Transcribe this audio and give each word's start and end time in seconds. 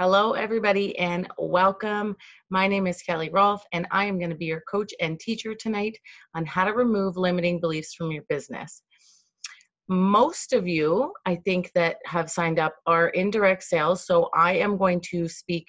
Hello, 0.00 0.32
everybody, 0.32 0.98
and 0.98 1.28
welcome. 1.36 2.16
My 2.48 2.66
name 2.66 2.86
is 2.86 3.02
Kelly 3.02 3.28
Rolfe, 3.28 3.66
and 3.74 3.86
I 3.90 4.06
am 4.06 4.18
going 4.18 4.30
to 4.30 4.34
be 4.34 4.46
your 4.46 4.62
coach 4.62 4.94
and 4.98 5.20
teacher 5.20 5.54
tonight 5.54 5.98
on 6.34 6.46
how 6.46 6.64
to 6.64 6.72
remove 6.72 7.18
limiting 7.18 7.60
beliefs 7.60 7.92
from 7.92 8.10
your 8.10 8.22
business. 8.30 8.80
Most 9.88 10.54
of 10.54 10.66
you, 10.66 11.12
I 11.26 11.34
think, 11.34 11.70
that 11.74 11.96
have 12.06 12.30
signed 12.30 12.58
up 12.58 12.76
are 12.86 13.08
in 13.08 13.30
direct 13.30 13.62
sales, 13.62 14.06
so 14.06 14.30
I 14.34 14.54
am 14.54 14.78
going 14.78 15.02
to 15.10 15.28
speak 15.28 15.68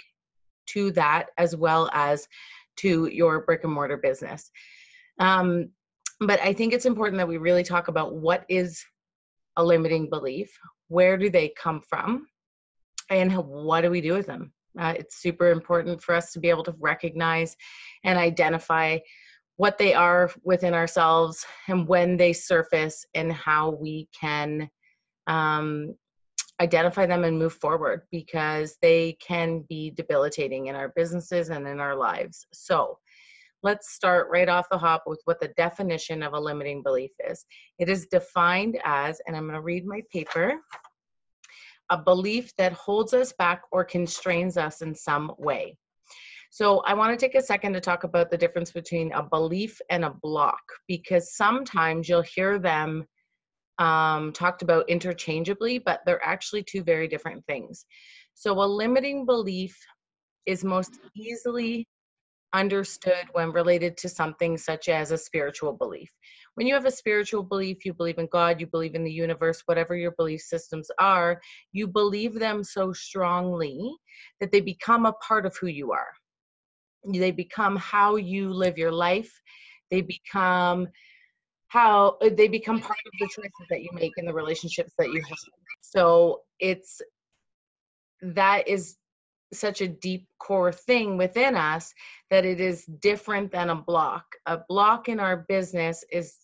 to 0.67 0.93
that 0.93 1.31
as 1.37 1.57
well 1.57 1.89
as 1.91 2.25
to 2.77 3.07
your 3.07 3.41
brick 3.41 3.65
and 3.65 3.73
mortar 3.73 3.97
business. 3.97 4.49
Um, 5.19 5.71
but 6.21 6.39
I 6.39 6.53
think 6.53 6.71
it's 6.71 6.85
important 6.85 7.17
that 7.17 7.27
we 7.27 7.35
really 7.35 7.63
talk 7.63 7.89
about 7.89 8.15
what 8.15 8.45
is 8.47 8.81
a 9.57 9.63
limiting 9.65 10.09
belief, 10.09 10.57
where 10.87 11.17
do 11.17 11.29
they 11.29 11.51
come 11.61 11.81
from, 11.81 12.27
and 13.11 13.31
what 13.33 13.81
do 13.81 13.91
we 13.91 14.01
do 14.01 14.13
with 14.13 14.25
them? 14.25 14.51
Uh, 14.79 14.93
it's 14.97 15.21
super 15.21 15.49
important 15.49 16.01
for 16.01 16.15
us 16.15 16.31
to 16.31 16.39
be 16.39 16.49
able 16.49 16.63
to 16.63 16.73
recognize 16.79 17.55
and 18.05 18.17
identify 18.17 18.97
what 19.57 19.77
they 19.77 19.93
are 19.93 20.31
within 20.43 20.73
ourselves 20.73 21.45
and 21.67 21.87
when 21.87 22.15
they 22.15 22.31
surface 22.31 23.05
and 23.13 23.31
how 23.33 23.71
we 23.71 24.07
can 24.19 24.67
um, 25.27 25.93
identify 26.61 27.05
them 27.05 27.25
and 27.25 27.37
move 27.37 27.53
forward 27.53 28.03
because 28.11 28.77
they 28.81 29.17
can 29.25 29.65
be 29.67 29.91
debilitating 29.91 30.67
in 30.67 30.75
our 30.75 30.93
businesses 30.95 31.49
and 31.49 31.67
in 31.67 31.79
our 31.79 31.95
lives. 31.95 32.47
So, 32.53 32.97
let's 33.63 33.93
start 33.93 34.27
right 34.31 34.49
off 34.49 34.65
the 34.71 34.77
hop 34.77 35.03
with 35.05 35.21
what 35.25 35.39
the 35.39 35.49
definition 35.49 36.23
of 36.23 36.33
a 36.33 36.39
limiting 36.39 36.81
belief 36.81 37.11
is. 37.29 37.45
It 37.77 37.89
is 37.89 38.07
defined 38.07 38.79
as, 38.83 39.21
and 39.27 39.35
I'm 39.35 39.43
going 39.43 39.53
to 39.53 39.61
read 39.61 39.85
my 39.85 40.01
paper 40.11 40.59
a 41.91 41.97
belief 41.97 42.51
that 42.57 42.73
holds 42.73 43.13
us 43.13 43.33
back 43.33 43.61
or 43.71 43.83
constrains 43.83 44.57
us 44.57 44.81
in 44.81 44.95
some 44.95 45.31
way. 45.37 45.77
So, 46.49 46.79
I 46.79 46.93
want 46.93 47.17
to 47.17 47.25
take 47.25 47.35
a 47.35 47.43
second 47.43 47.73
to 47.73 47.79
talk 47.79 48.03
about 48.03 48.31
the 48.31 48.37
difference 48.37 48.71
between 48.71 49.11
a 49.13 49.23
belief 49.23 49.79
and 49.89 50.03
a 50.03 50.15
block 50.21 50.61
because 50.87 51.35
sometimes 51.35 52.09
you'll 52.09 52.23
hear 52.23 52.59
them 52.59 53.05
um, 53.77 54.33
talked 54.33 54.61
about 54.61 54.89
interchangeably, 54.89 55.79
but 55.79 56.01
they're 56.05 56.25
actually 56.25 56.63
two 56.63 56.83
very 56.83 57.07
different 57.07 57.45
things. 57.45 57.85
So, 58.33 58.53
a 58.61 58.65
limiting 58.65 59.25
belief 59.25 59.77
is 60.45 60.63
most 60.63 60.99
easily 61.15 61.87
understood 62.53 63.27
when 63.31 63.51
related 63.51 63.95
to 63.97 64.09
something 64.09 64.57
such 64.57 64.89
as 64.89 65.11
a 65.11 65.17
spiritual 65.17 65.73
belief. 65.73 66.09
When 66.55 66.67
you 66.67 66.73
have 66.73 66.85
a 66.85 66.91
spiritual 66.91 67.43
belief, 67.43 67.85
you 67.85 67.93
believe 67.93 68.17
in 68.17 68.27
God, 68.27 68.59
you 68.59 68.67
believe 68.67 68.95
in 68.95 69.03
the 69.03 69.11
universe, 69.11 69.63
whatever 69.65 69.95
your 69.95 70.11
belief 70.11 70.41
systems 70.41 70.89
are, 70.99 71.41
you 71.71 71.87
believe 71.87 72.33
them 72.33 72.63
so 72.63 72.91
strongly 72.91 73.93
that 74.39 74.51
they 74.51 74.61
become 74.61 75.05
a 75.05 75.13
part 75.13 75.45
of 75.45 75.55
who 75.57 75.67
you 75.67 75.91
are. 75.91 76.11
They 77.05 77.31
become 77.31 77.77
how 77.77 78.17
you 78.17 78.49
live 78.49 78.77
your 78.77 78.91
life. 78.91 79.31
They 79.89 80.01
become 80.01 80.87
how 81.67 82.17
they 82.21 82.49
become 82.49 82.79
part 82.79 82.99
of 83.05 83.13
the 83.19 83.27
choices 83.27 83.67
that 83.69 83.81
you 83.81 83.89
make 83.93 84.11
in 84.17 84.25
the 84.25 84.33
relationships 84.33 84.91
that 84.97 85.11
you 85.11 85.21
have. 85.21 85.37
So 85.79 86.41
it's 86.59 87.01
that 88.21 88.67
is 88.67 88.97
such 89.53 89.81
a 89.81 89.87
deep 89.87 90.27
core 90.39 90.71
thing 90.71 91.17
within 91.17 91.55
us 91.55 91.93
that 92.29 92.45
it 92.45 92.59
is 92.59 92.85
different 92.85 93.51
than 93.51 93.69
a 93.69 93.75
block. 93.75 94.25
A 94.45 94.59
block 94.69 95.09
in 95.09 95.19
our 95.19 95.45
business 95.49 96.03
is 96.11 96.35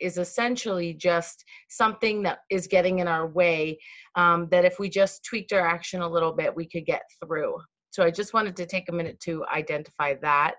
is 0.00 0.18
essentially 0.18 0.94
just 0.94 1.44
something 1.68 2.22
that 2.22 2.40
is 2.50 2.66
getting 2.66 2.98
in 2.98 3.08
our 3.08 3.26
way 3.26 3.78
um, 4.16 4.48
that 4.50 4.64
if 4.64 4.78
we 4.78 4.88
just 4.88 5.24
tweaked 5.24 5.52
our 5.52 5.66
action 5.66 6.02
a 6.02 6.08
little 6.08 6.32
bit 6.32 6.54
we 6.54 6.66
could 6.66 6.86
get 6.86 7.02
through 7.24 7.56
so 7.90 8.02
i 8.02 8.10
just 8.10 8.34
wanted 8.34 8.56
to 8.56 8.66
take 8.66 8.88
a 8.88 8.92
minute 8.92 9.18
to 9.20 9.44
identify 9.52 10.14
that 10.22 10.56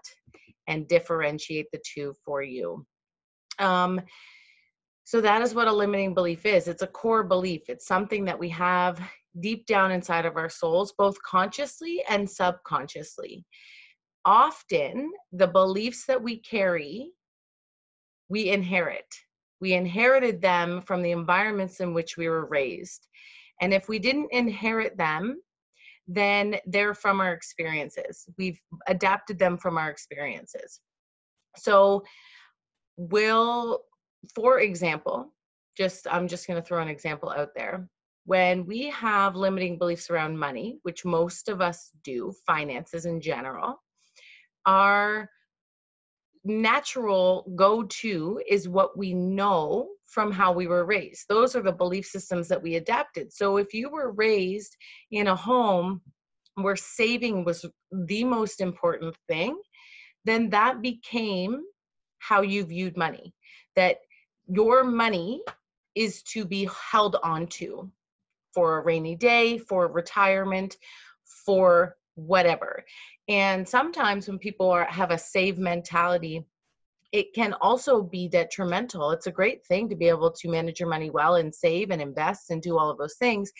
and 0.68 0.88
differentiate 0.88 1.68
the 1.72 1.82
two 1.86 2.14
for 2.26 2.42
you 2.42 2.86
um, 3.60 4.02
so 5.04 5.20
that 5.20 5.42
is 5.42 5.54
what 5.54 5.68
a 5.68 5.74
limiting 5.74 6.14
belief 6.14 6.46
is 6.46 6.68
it's 6.68 6.84
a 6.84 6.88
core 6.88 7.24
belief 7.24 7.64
it's 7.68 7.88
something 7.88 8.26
that 8.26 8.38
we 8.38 8.50
have 8.50 9.02
deep 9.40 9.66
down 9.66 9.92
inside 9.92 10.26
of 10.26 10.36
our 10.36 10.50
souls, 10.50 10.94
both 10.98 11.22
consciously 11.24 12.04
and 12.10 12.30
subconsciously. 12.30 13.46
Often, 14.26 15.12
the 15.32 15.48
beliefs 15.48 16.06
that 16.06 16.22
we 16.22 16.38
carry, 16.38 17.12
we 18.30 18.50
inherit. 18.50 19.06
We 19.62 19.74
inherited 19.74 20.42
them 20.42 20.82
from 20.82 21.02
the 21.02 21.12
environments 21.12 21.80
in 21.80 21.94
which 21.94 22.18
we 22.18 22.28
were 22.28 22.46
raised. 22.48 23.08
And 23.62 23.74
if 23.74 23.88
we 23.88 24.00
didn't 24.00 24.32
inherit 24.32 24.98
them, 24.98 25.40
then 26.08 26.58
they're 26.66 26.96
from 26.96 27.22
our 27.22 27.32
experiences. 27.32 28.26
We've 28.38 28.60
adapted 28.88 29.40
them 29.40 29.58
from 29.58 29.78
our 29.78 29.90
experiences. 29.90 30.82
So, 31.56 32.04
will, 32.98 33.84
for 34.36 34.60
example, 34.60 35.32
just 35.78 36.08
I'm 36.10 36.28
just 36.28 36.48
going 36.48 36.62
to 36.62 36.68
throw 36.68 36.82
an 36.82 36.88
example 36.88 37.30
out 37.30 37.50
there 37.56 37.88
when 38.26 38.66
we 38.66 38.90
have 38.90 39.36
limiting 39.36 39.78
beliefs 39.78 40.10
around 40.10 40.38
money, 40.38 40.78
which 40.84 41.06
most 41.06 41.50
of 41.50 41.62
us 41.62 41.92
do, 42.04 42.34
finances 42.46 43.06
in 43.06 43.20
general, 43.20 43.82
our 44.66 45.30
natural 46.44 47.52
go 47.56 47.84
to 47.84 48.42
is 48.48 48.68
what 48.68 48.98
we 48.98 49.14
know 49.14 49.90
from 50.06 50.32
how 50.32 50.52
we 50.52 50.68
were 50.68 50.86
raised. 50.86 51.26
Those 51.30 51.56
are 51.56 51.62
the 51.62 51.72
belief 51.72 52.06
systems 52.06 52.48
that 52.48 52.62
we 52.62 52.76
adapted. 52.76 53.32
So 53.32 53.58
if 53.58 53.74
you 53.74 53.90
were 53.90 54.12
raised 54.12 54.76
in 55.12 55.28
a 55.28 55.36
home 55.36 56.02
where 56.56 56.76
saving 56.76 57.46
was 57.46 57.66
the 57.92 58.24
most 58.24 58.60
important 58.60 59.16
thing, 59.28 59.60
then 60.26 60.50
that 60.50 60.82
became 60.82 61.62
how 62.20 62.42
you 62.42 62.66
viewed 62.66 62.98
money. 62.98 63.34
That 63.76 63.98
your 64.48 64.84
money 64.84 65.42
is 65.96 66.24
to 66.24 66.46
be 66.46 66.70
held 66.92 67.18
onto 67.24 67.90
for 68.54 68.78
a 68.78 68.84
rainy 68.84 69.16
day, 69.16 69.58
for 69.58 69.88
retirement, 69.88 70.76
for 71.46 71.96
whatever. 72.16 72.84
And 73.28 73.68
sometimes 73.68 74.28
when 74.28 74.40
people 74.40 74.70
are, 74.70 74.86
have 74.86 75.12
a 75.12 75.18
save 75.18 75.58
mentality, 75.58 76.46
it 77.12 77.34
can 77.34 77.54
also 77.62 78.02
be 78.02 78.28
detrimental. 78.28 79.12
It's 79.12 79.28
a 79.28 79.32
great 79.32 79.66
thing 79.66 79.90
to 79.90 79.96
be 79.96 80.08
able 80.08 80.32
to 80.32 80.50
manage 80.50 80.80
your 80.80 80.90
money 80.90 81.10
well 81.10 81.36
and 81.36 81.54
save 81.54 81.92
and 81.92 82.02
invest 82.02 82.50
and 82.50 82.62
do 82.62 82.78
all 82.78 82.90
of 82.90 82.98
those 82.98 83.16
things. 83.16 83.52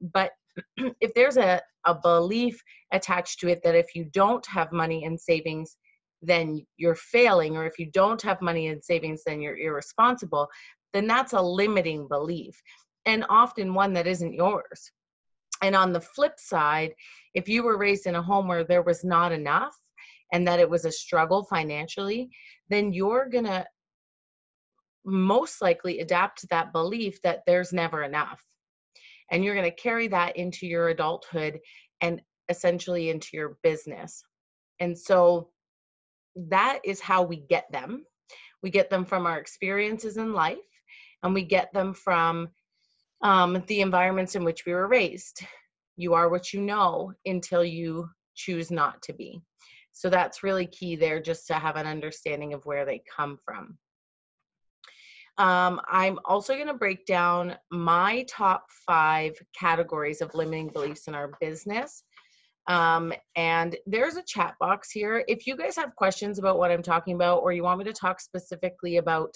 But 0.00 0.32
if 1.00 1.14
there's 1.14 1.36
a, 1.36 1.60
a 1.86 1.94
belief 1.94 2.62
attached 2.92 3.40
to 3.40 3.48
it 3.48 3.62
that 3.64 3.74
if 3.74 3.94
you 3.94 4.04
don't 4.12 4.46
have 4.46 4.72
money 4.72 5.04
in 5.04 5.16
savings, 5.16 5.76
then 6.20 6.66
you're 6.76 6.96
failing, 6.96 7.56
or 7.56 7.64
if 7.64 7.78
you 7.78 7.90
don't 7.92 8.20
have 8.22 8.42
money 8.42 8.66
in 8.66 8.82
savings, 8.82 9.22
then 9.24 9.40
you're 9.40 9.56
irresponsible, 9.56 10.48
then 10.92 11.06
that's 11.06 11.32
a 11.32 11.40
limiting 11.40 12.08
belief 12.08 12.60
and 13.06 13.24
often 13.28 13.72
one 13.72 13.92
that 13.92 14.06
isn't 14.06 14.34
yours. 14.34 14.90
And 15.62 15.74
on 15.74 15.92
the 15.92 16.00
flip 16.00 16.34
side, 16.38 16.92
if 17.34 17.48
you 17.48 17.62
were 17.62 17.78
raised 17.78 18.06
in 18.06 18.14
a 18.14 18.22
home 18.22 18.48
where 18.48 18.64
there 18.64 18.82
was 18.82 19.04
not 19.04 19.32
enough 19.32 19.74
and 20.32 20.46
that 20.46 20.60
it 20.60 20.68
was 20.68 20.84
a 20.84 20.92
struggle 20.92 21.44
financially, 21.44 22.30
then 22.68 22.92
you're 22.92 23.28
going 23.28 23.44
to 23.44 23.66
most 25.04 25.62
likely 25.62 26.00
adapt 26.00 26.40
to 26.40 26.46
that 26.48 26.72
belief 26.72 27.20
that 27.22 27.40
there's 27.46 27.72
never 27.72 28.02
enough. 28.02 28.42
And 29.30 29.44
you're 29.44 29.54
going 29.54 29.70
to 29.70 29.82
carry 29.82 30.08
that 30.08 30.36
into 30.36 30.66
your 30.66 30.88
adulthood 30.88 31.58
and 32.00 32.20
essentially 32.48 33.10
into 33.10 33.28
your 33.32 33.58
business. 33.62 34.22
And 34.80 34.98
so 34.98 35.50
that 36.36 36.80
is 36.84 37.00
how 37.00 37.22
we 37.22 37.36
get 37.36 37.70
them. 37.72 38.04
We 38.62 38.70
get 38.70 38.90
them 38.90 39.04
from 39.04 39.26
our 39.26 39.38
experiences 39.38 40.16
in 40.16 40.32
life, 40.32 40.58
and 41.22 41.32
we 41.34 41.44
get 41.44 41.72
them 41.72 41.94
from 41.94 42.48
um, 43.22 43.62
the 43.66 43.80
environments 43.80 44.34
in 44.34 44.44
which 44.44 44.64
we 44.66 44.72
were 44.72 44.88
raised. 44.88 45.40
You 45.96 46.14
are 46.14 46.28
what 46.28 46.52
you 46.52 46.60
know 46.60 47.12
until 47.26 47.64
you 47.64 48.08
choose 48.34 48.70
not 48.70 49.02
to 49.02 49.12
be. 49.12 49.42
So 49.92 50.08
that's 50.08 50.44
really 50.44 50.66
key 50.66 50.94
there 50.94 51.20
just 51.20 51.48
to 51.48 51.54
have 51.54 51.76
an 51.76 51.86
understanding 51.86 52.54
of 52.54 52.64
where 52.66 52.84
they 52.84 53.02
come 53.16 53.38
from. 53.44 53.76
Um, 55.38 55.80
I'm 55.88 56.18
also 56.24 56.54
going 56.54 56.66
to 56.66 56.74
break 56.74 57.06
down 57.06 57.56
my 57.70 58.24
top 58.28 58.66
five 58.86 59.34
categories 59.58 60.20
of 60.20 60.34
limiting 60.34 60.68
beliefs 60.68 61.06
in 61.06 61.14
our 61.14 61.32
business. 61.40 62.02
Um, 62.68 63.12
and 63.34 63.76
there's 63.86 64.16
a 64.16 64.22
chat 64.22 64.54
box 64.60 64.90
here. 64.90 65.24
If 65.26 65.46
you 65.46 65.56
guys 65.56 65.74
have 65.76 65.96
questions 65.96 66.38
about 66.38 66.58
what 66.58 66.70
I'm 66.70 66.82
talking 66.82 67.14
about, 67.14 67.38
or 67.38 67.52
you 67.52 67.62
want 67.62 67.78
me 67.78 67.84
to 67.86 67.92
talk 67.92 68.20
specifically 68.20 68.98
about 68.98 69.32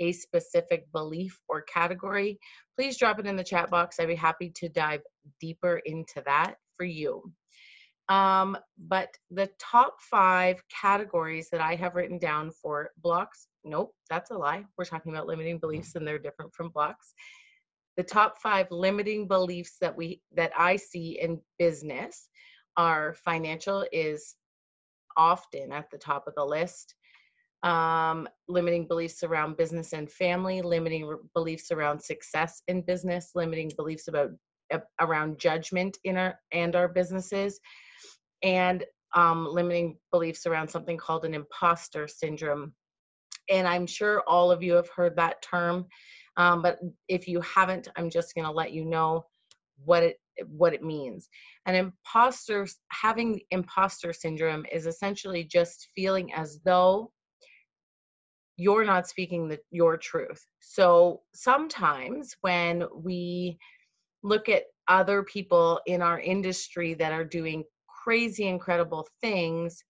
a 0.00 0.12
specific 0.12 0.90
belief 0.92 1.38
or 1.48 1.62
category, 1.62 2.38
please 2.76 2.98
drop 2.98 3.18
it 3.18 3.26
in 3.26 3.36
the 3.36 3.44
chat 3.44 3.70
box. 3.70 3.98
I'd 4.00 4.08
be 4.08 4.14
happy 4.14 4.52
to 4.56 4.68
dive 4.68 5.02
deeper 5.40 5.80
into 5.84 6.22
that 6.26 6.56
for 6.76 6.84
you. 6.84 7.32
Um, 8.08 8.58
but 8.78 9.08
the 9.30 9.48
top 9.58 9.96
five 10.00 10.62
categories 10.68 11.48
that 11.52 11.60
I 11.62 11.74
have 11.76 11.94
written 11.94 12.18
down 12.18 12.50
for 12.50 12.90
blocks, 13.02 13.48
nope, 13.64 13.94
that's 14.10 14.30
a 14.30 14.34
lie. 14.36 14.64
We're 14.76 14.84
talking 14.84 15.12
about 15.12 15.26
limiting 15.26 15.58
beliefs 15.58 15.94
and 15.94 16.06
they're 16.06 16.18
different 16.18 16.52
from 16.54 16.70
blocks. 16.70 17.14
the 17.96 18.02
top 18.02 18.38
five 18.42 18.66
limiting 18.70 19.28
beliefs 19.28 19.76
that 19.80 19.96
we 19.96 20.20
that 20.36 20.52
I 20.58 20.76
see 20.76 21.18
in 21.20 21.40
business 21.58 22.28
are 22.76 23.14
financial 23.24 23.86
is 23.92 24.34
often 25.16 25.72
at 25.72 25.90
the 25.90 25.98
top 25.98 26.26
of 26.26 26.34
the 26.34 26.44
list. 26.44 26.94
Um, 27.64 28.28
limiting 28.46 28.86
beliefs 28.86 29.22
around 29.22 29.56
business 29.56 29.94
and 29.94 30.10
family, 30.12 30.60
limiting 30.60 31.06
r- 31.06 31.20
beliefs 31.34 31.70
around 31.70 31.98
success 31.98 32.62
in 32.68 32.82
business, 32.82 33.30
limiting 33.34 33.72
beliefs 33.74 34.06
about 34.06 34.32
uh, 34.72 34.80
around 35.00 35.38
judgment 35.38 35.96
in 36.04 36.18
our 36.18 36.38
and 36.52 36.76
our 36.76 36.88
businesses, 36.88 37.58
and 38.42 38.84
um, 39.16 39.46
limiting 39.50 39.96
beliefs 40.12 40.44
around 40.44 40.68
something 40.68 40.98
called 40.98 41.24
an 41.24 41.32
imposter 41.32 42.06
syndrome. 42.06 42.74
And 43.48 43.66
I'm 43.66 43.86
sure 43.86 44.22
all 44.26 44.50
of 44.50 44.62
you 44.62 44.74
have 44.74 44.90
heard 44.90 45.16
that 45.16 45.40
term, 45.40 45.86
um, 46.36 46.60
but 46.60 46.78
if 47.08 47.26
you 47.26 47.40
haven't, 47.40 47.88
I'm 47.96 48.10
just 48.10 48.34
going 48.34 48.46
to 48.46 48.50
let 48.52 48.72
you 48.72 48.84
know 48.84 49.24
what 49.84 50.02
it 50.02 50.18
what 50.48 50.74
it 50.74 50.82
means. 50.82 51.28
An 51.64 51.74
imposter 51.76 52.66
having 52.90 53.40
imposter 53.50 54.12
syndrome 54.12 54.66
is 54.70 54.86
essentially 54.86 55.44
just 55.44 55.88
feeling 55.94 56.32
as 56.34 56.60
though 56.64 57.10
you're 58.56 58.84
not 58.84 59.08
speaking 59.08 59.48
the, 59.48 59.58
your 59.70 59.96
truth. 59.96 60.44
So 60.60 61.22
sometimes 61.34 62.36
when 62.40 62.84
we 62.94 63.58
look 64.22 64.48
at 64.48 64.64
other 64.88 65.22
people 65.22 65.80
in 65.86 66.02
our 66.02 66.20
industry 66.20 66.94
that 66.94 67.12
are 67.12 67.24
doing 67.24 67.64
crazy, 68.04 68.46
incredible 68.46 69.06
things, 69.20 69.82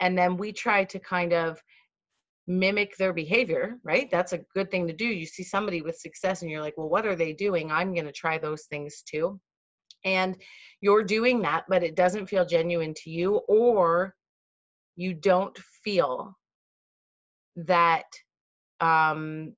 and 0.00 0.16
then 0.16 0.36
we 0.36 0.52
try 0.52 0.84
to 0.84 0.98
kind 0.98 1.32
of 1.32 1.60
mimic 2.46 2.96
their 2.96 3.12
behavior, 3.12 3.78
right? 3.82 4.10
That's 4.10 4.32
a 4.32 4.40
good 4.54 4.70
thing 4.70 4.86
to 4.86 4.92
do. 4.92 5.06
You 5.06 5.26
see 5.26 5.42
somebody 5.42 5.82
with 5.82 5.96
success 5.96 6.42
and 6.42 6.50
you're 6.50 6.60
like, 6.60 6.74
well, 6.76 6.88
what 6.88 7.06
are 7.06 7.16
they 7.16 7.32
doing? 7.32 7.70
I'm 7.70 7.92
going 7.92 8.06
to 8.06 8.12
try 8.12 8.38
those 8.38 8.64
things 8.64 9.02
too. 9.02 9.40
And 10.04 10.36
you're 10.80 11.02
doing 11.02 11.42
that, 11.42 11.64
but 11.68 11.82
it 11.82 11.96
doesn't 11.96 12.28
feel 12.28 12.46
genuine 12.46 12.94
to 13.02 13.10
you, 13.10 13.36
or 13.48 14.14
you 14.94 15.14
don't 15.14 15.56
feel 15.82 16.36
that 17.56 18.04
um, 18.80 19.54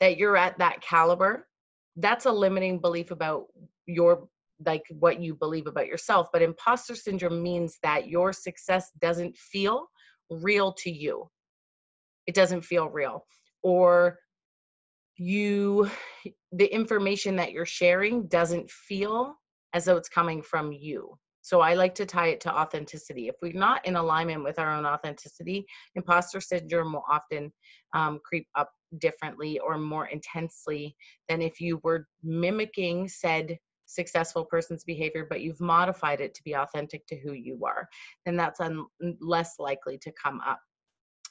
that 0.00 0.16
you're 0.18 0.36
at 0.36 0.58
that 0.58 0.80
caliber 0.80 1.46
that's 1.96 2.26
a 2.26 2.32
limiting 2.32 2.78
belief 2.78 3.10
about 3.10 3.46
your 3.86 4.28
like 4.64 4.82
what 4.98 5.20
you 5.20 5.34
believe 5.34 5.66
about 5.66 5.86
yourself 5.86 6.28
but 6.32 6.42
imposter 6.42 6.94
syndrome 6.94 7.42
means 7.42 7.78
that 7.82 8.08
your 8.08 8.32
success 8.32 8.90
doesn't 9.00 9.36
feel 9.36 9.88
real 10.30 10.72
to 10.72 10.90
you. 10.90 11.28
It 12.26 12.34
doesn't 12.34 12.62
feel 12.62 12.88
real 12.88 13.24
or 13.62 14.18
you 15.16 15.90
the 16.52 16.66
information 16.66 17.36
that 17.36 17.50
you're 17.52 17.66
sharing 17.66 18.28
doesn't 18.28 18.70
feel 18.70 19.34
as 19.72 19.84
though 19.84 19.96
it's 19.96 20.08
coming 20.08 20.42
from 20.42 20.70
you 20.70 21.18
so 21.48 21.62
I 21.62 21.72
like 21.72 21.94
to 21.94 22.04
tie 22.04 22.26
it 22.26 22.42
to 22.42 22.54
authenticity. 22.54 23.28
If 23.28 23.36
we're 23.40 23.54
not 23.54 23.86
in 23.86 23.96
alignment 23.96 24.44
with 24.44 24.58
our 24.58 24.70
own 24.70 24.84
authenticity, 24.84 25.64
imposter 25.94 26.42
syndrome 26.42 26.92
will 26.92 27.06
often 27.10 27.50
um, 27.94 28.20
creep 28.22 28.46
up 28.54 28.70
differently 28.98 29.58
or 29.58 29.78
more 29.78 30.08
intensely 30.08 30.94
than 31.26 31.40
if 31.40 31.58
you 31.58 31.80
were 31.82 32.06
mimicking 32.22 33.08
said 33.08 33.58
successful 33.86 34.44
person's 34.44 34.84
behavior, 34.84 35.26
but 35.26 35.40
you've 35.40 35.58
modified 35.58 36.20
it 36.20 36.34
to 36.34 36.44
be 36.44 36.54
authentic 36.54 37.06
to 37.06 37.18
who 37.18 37.32
you 37.32 37.58
are. 37.64 37.88
Then 38.26 38.36
that's 38.36 38.60
un- 38.60 38.84
less 39.18 39.54
likely 39.58 39.96
to 40.02 40.12
come 40.22 40.42
up. 40.46 40.60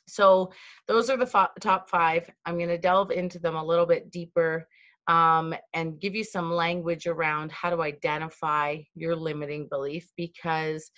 So 0.07 0.51
those 0.87 1.11
are 1.11 1.17
the 1.17 1.49
top 1.61 1.91
five. 1.91 2.27
I'm 2.43 2.57
going 2.57 2.69
to 2.69 2.79
delve 2.79 3.11
into 3.11 3.37
them 3.37 3.55
a 3.55 3.63
little 3.63 3.85
bit 3.85 4.09
deeper 4.09 4.67
um, 5.07 5.53
and 5.73 5.99
give 5.99 6.15
you 6.15 6.23
some 6.23 6.51
language 6.51 7.07
around 7.07 7.51
how 7.51 7.69
to 7.69 7.81
identify 7.81 8.77
your 8.95 9.15
limiting 9.15 9.67
belief 9.67 10.11
because 10.17 10.91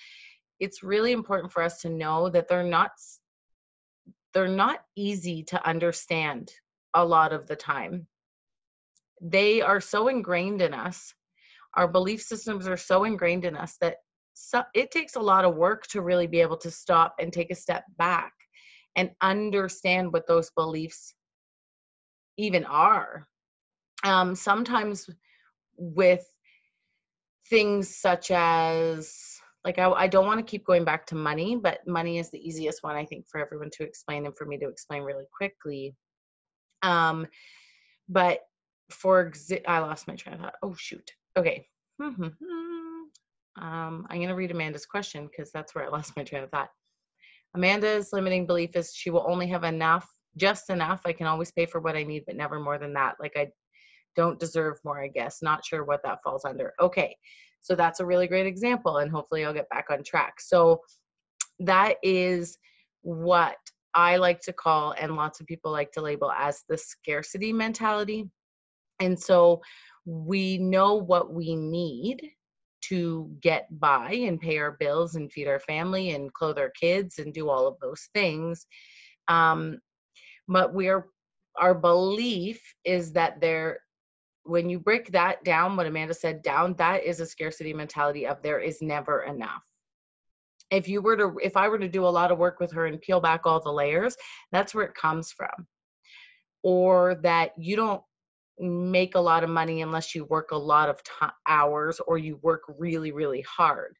it's 0.59 0.83
really 0.83 1.11
important 1.11 1.51
for 1.51 1.61
us 1.61 1.81
to 1.81 1.89
know 1.89 2.29
that 2.29 2.47
they're 2.47 2.63
not 2.63 2.91
they're 4.33 4.47
not 4.47 4.81
easy 4.95 5.43
to 5.43 5.67
understand 5.67 6.51
a 6.93 7.03
lot 7.03 7.33
of 7.33 7.47
the 7.47 7.55
time. 7.55 8.05
They 9.21 9.61
are 9.61 9.81
so 9.81 10.07
ingrained 10.07 10.61
in 10.61 10.73
us 10.73 11.13
our 11.75 11.87
belief 11.87 12.21
systems 12.21 12.67
are 12.67 12.77
so 12.77 13.03
ingrained 13.03 13.45
in 13.45 13.55
us 13.55 13.77
that 13.81 13.97
so, 14.33 14.63
it 14.73 14.91
takes 14.91 15.15
a 15.15 15.21
lot 15.21 15.43
of 15.43 15.55
work 15.55 15.85
to 15.87 16.01
really 16.01 16.27
be 16.27 16.39
able 16.39 16.57
to 16.57 16.71
stop 16.71 17.15
and 17.19 17.31
take 17.31 17.51
a 17.51 17.55
step 17.55 17.83
back 17.97 18.31
and 18.95 19.11
understand 19.21 20.13
what 20.13 20.27
those 20.27 20.49
beliefs 20.55 21.13
even 22.37 22.63
are 22.65 23.27
um, 24.03 24.35
sometimes 24.35 25.09
with 25.77 26.25
things 27.49 27.95
such 27.95 28.31
as 28.31 29.39
like 29.65 29.79
I, 29.79 29.89
I 29.91 30.07
don't 30.07 30.25
want 30.25 30.39
to 30.39 30.49
keep 30.49 30.65
going 30.65 30.85
back 30.85 31.05
to 31.07 31.15
money 31.15 31.55
but 31.55 31.85
money 31.87 32.19
is 32.19 32.29
the 32.29 32.39
easiest 32.39 32.83
one 32.83 32.95
i 32.95 33.05
think 33.05 33.27
for 33.27 33.39
everyone 33.41 33.69
to 33.71 33.83
explain 33.83 34.25
and 34.25 34.37
for 34.37 34.45
me 34.45 34.57
to 34.57 34.67
explain 34.67 35.03
really 35.03 35.25
quickly. 35.35 35.95
Um 36.81 37.27
but 38.07 38.41
for 38.89 39.29
exi- 39.29 39.67
i 39.67 39.79
lost 39.79 40.07
my 40.07 40.15
train 40.15 40.35
of 40.35 40.41
thought. 40.41 40.55
Oh 40.63 40.75
shoot. 40.77 41.11
Okay. 41.37 41.65
Um 43.59 44.07
i'm 44.09 44.17
going 44.17 44.29
to 44.29 44.35
read 44.35 44.51
amanda's 44.51 44.85
question 44.85 45.27
because 45.27 45.51
that's 45.51 45.75
where 45.75 45.83
i 45.83 45.89
lost 45.89 46.15
my 46.15 46.23
train 46.23 46.43
of 46.43 46.51
thought. 46.51 46.69
Amanda's 47.55 48.13
limiting 48.13 48.45
belief 48.45 48.75
is 48.75 48.93
she 48.93 49.09
will 49.09 49.25
only 49.27 49.47
have 49.47 49.63
enough 49.63 50.07
just 50.37 50.69
enough. 50.69 51.01
I 51.05 51.13
can 51.13 51.27
always 51.27 51.51
pay 51.51 51.65
for 51.65 51.81
what 51.81 51.97
i 51.97 52.03
need 52.03 52.23
but 52.25 52.37
never 52.37 52.59
more 52.59 52.77
than 52.77 52.93
that. 52.93 53.15
Like 53.19 53.33
i 53.35 53.47
don't 54.19 54.37
deserve 54.37 54.77
more, 54.83 55.01
I 55.01 55.07
guess. 55.07 55.41
Not 55.41 55.63
sure 55.63 55.85
what 55.85 56.01
that 56.03 56.19
falls 56.21 56.43
under. 56.43 56.73
Okay, 56.81 57.15
so 57.61 57.73
that's 57.73 58.01
a 58.01 58.05
really 58.05 58.27
great 58.27 58.45
example, 58.45 58.97
and 58.97 59.09
hopefully 59.09 59.45
I'll 59.45 59.53
get 59.53 59.69
back 59.69 59.85
on 59.89 60.03
track. 60.03 60.41
So 60.41 60.81
that 61.59 61.95
is 62.03 62.57
what 62.99 63.55
I 63.95 64.17
like 64.17 64.41
to 64.41 64.51
call, 64.51 64.93
and 64.99 65.15
lots 65.15 65.39
of 65.39 65.47
people 65.47 65.71
like 65.71 65.93
to 65.93 66.01
label 66.01 66.33
as 66.33 66.63
the 66.67 66.77
scarcity 66.77 67.53
mentality. 67.53 68.29
And 68.99 69.17
so 69.17 69.61
we 70.05 70.57
know 70.57 70.95
what 70.95 71.33
we 71.33 71.55
need 71.55 72.19
to 72.89 73.31
get 73.41 73.67
by 73.79 74.11
and 74.11 74.41
pay 74.41 74.57
our 74.57 74.75
bills 74.81 75.15
and 75.15 75.31
feed 75.31 75.47
our 75.47 75.59
family 75.61 76.11
and 76.11 76.33
clothe 76.33 76.57
our 76.57 76.71
kids 76.71 77.19
and 77.19 77.33
do 77.33 77.47
all 77.47 77.67
of 77.67 77.77
those 77.81 78.09
things. 78.13 78.65
Um, 79.29 79.79
but 80.49 80.73
we're 80.73 81.05
our 81.57 81.75
belief 81.75 82.61
is 82.83 83.13
that 83.13 83.39
there 83.41 83.79
when 84.49 84.69
you 84.69 84.79
break 84.79 85.11
that 85.11 85.43
down, 85.43 85.77
what 85.77 85.85
Amanda 85.85 86.13
said 86.13 86.41
down, 86.41 86.73
that 86.75 87.03
is 87.03 87.19
a 87.19 87.25
scarcity 87.25 87.73
mentality 87.73 88.25
of 88.25 88.41
there 88.41 88.59
is 88.59 88.81
never 88.81 89.23
enough. 89.23 89.63
If 90.71 90.87
you 90.87 91.01
were 91.01 91.17
to, 91.17 91.37
if 91.41 91.55
I 91.55 91.67
were 91.67 91.79
to 91.79 91.87
do 91.87 92.05
a 92.05 92.09
lot 92.09 92.31
of 92.31 92.37
work 92.39 92.59
with 92.59 92.71
her 92.73 92.87
and 92.87 92.99
peel 93.01 93.19
back 93.19 93.41
all 93.45 93.59
the 93.59 93.71
layers, 93.71 94.15
that's 94.51 94.73
where 94.73 94.85
it 94.85 94.95
comes 94.95 95.31
from. 95.31 95.67
Or 96.63 97.15
that 97.23 97.51
you 97.57 97.75
don't 97.75 98.01
make 98.59 99.15
a 99.15 99.19
lot 99.19 99.43
of 99.43 99.49
money 99.49 99.81
unless 99.81 100.13
you 100.13 100.25
work 100.25 100.51
a 100.51 100.57
lot 100.57 100.89
of 100.89 101.01
t- 101.03 101.27
hours 101.47 101.99
or 102.07 102.17
you 102.17 102.39
work 102.41 102.61
really, 102.77 103.11
really 103.11 103.41
hard. 103.41 103.95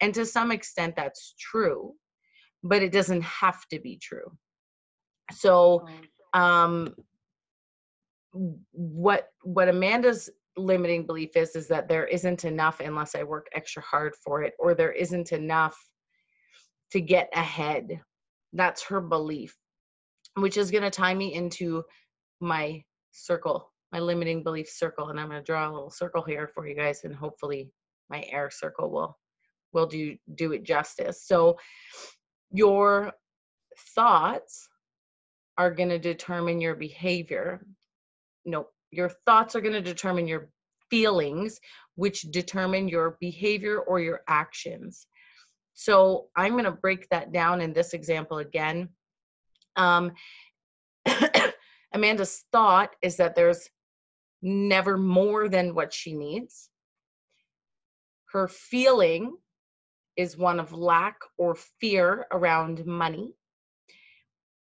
And 0.00 0.14
to 0.14 0.24
some 0.24 0.50
extent, 0.52 0.94
that's 0.96 1.34
true, 1.38 1.92
but 2.62 2.82
it 2.82 2.92
doesn't 2.92 3.22
have 3.22 3.66
to 3.70 3.80
be 3.80 3.98
true. 3.98 4.32
So, 5.32 5.86
um, 6.32 6.94
what 8.32 9.28
what 9.42 9.68
Amanda's 9.68 10.30
limiting 10.56 11.06
belief 11.06 11.36
is 11.36 11.54
is 11.56 11.68
that 11.68 11.88
there 11.88 12.06
isn't 12.06 12.44
enough 12.44 12.80
unless 12.80 13.14
I 13.14 13.22
work 13.22 13.46
extra 13.54 13.82
hard 13.82 14.14
for 14.16 14.42
it 14.42 14.54
or 14.58 14.74
there 14.74 14.92
isn't 14.92 15.32
enough 15.32 15.78
to 16.92 17.00
get 17.00 17.28
ahead. 17.34 18.00
That's 18.52 18.82
her 18.84 19.00
belief, 19.00 19.56
which 20.34 20.56
is 20.56 20.70
going 20.70 20.82
to 20.82 20.90
tie 20.90 21.14
me 21.14 21.34
into 21.34 21.84
my 22.40 22.82
circle, 23.12 23.72
my 23.92 24.00
limiting 24.00 24.42
belief 24.42 24.68
circle 24.68 25.08
and 25.08 25.18
I'm 25.18 25.28
going 25.28 25.40
to 25.40 25.44
draw 25.44 25.68
a 25.68 25.72
little 25.72 25.90
circle 25.90 26.22
here 26.22 26.50
for 26.54 26.66
you 26.66 26.74
guys 26.74 27.04
and 27.04 27.14
hopefully 27.14 27.70
my 28.10 28.24
air 28.30 28.50
circle 28.50 28.90
will 28.90 29.16
will 29.72 29.86
do 29.86 30.16
do 30.34 30.52
it 30.52 30.64
justice. 30.64 31.24
So 31.26 31.58
your 32.50 33.12
thoughts 33.94 34.68
are 35.56 35.72
going 35.72 35.88
to 35.90 35.98
determine 35.98 36.60
your 36.60 36.74
behavior 36.74 37.60
no, 38.48 38.68
your 38.90 39.10
thoughts 39.26 39.54
are 39.54 39.60
going 39.60 39.74
to 39.74 39.80
determine 39.80 40.26
your 40.26 40.50
feelings, 40.90 41.60
which 41.94 42.22
determine 42.22 42.88
your 42.88 43.16
behavior 43.20 43.80
or 43.80 44.00
your 44.00 44.22
actions. 44.28 45.06
So 45.74 46.28
I'm 46.34 46.52
going 46.52 46.64
to 46.64 46.72
break 46.72 47.08
that 47.10 47.32
down 47.32 47.60
in 47.60 47.72
this 47.72 47.92
example 47.92 48.38
again. 48.38 48.88
Um, 49.76 50.12
Amanda's 51.92 52.44
thought 52.50 52.90
is 53.02 53.16
that 53.16 53.36
there's 53.36 53.68
never 54.42 54.96
more 54.96 55.48
than 55.48 55.74
what 55.74 55.92
she 55.92 56.14
needs. 56.14 56.68
Her 58.32 58.48
feeling 58.48 59.36
is 60.16 60.36
one 60.36 60.58
of 60.58 60.72
lack 60.72 61.20
or 61.36 61.54
fear 61.54 62.26
around 62.32 62.84
money, 62.84 63.32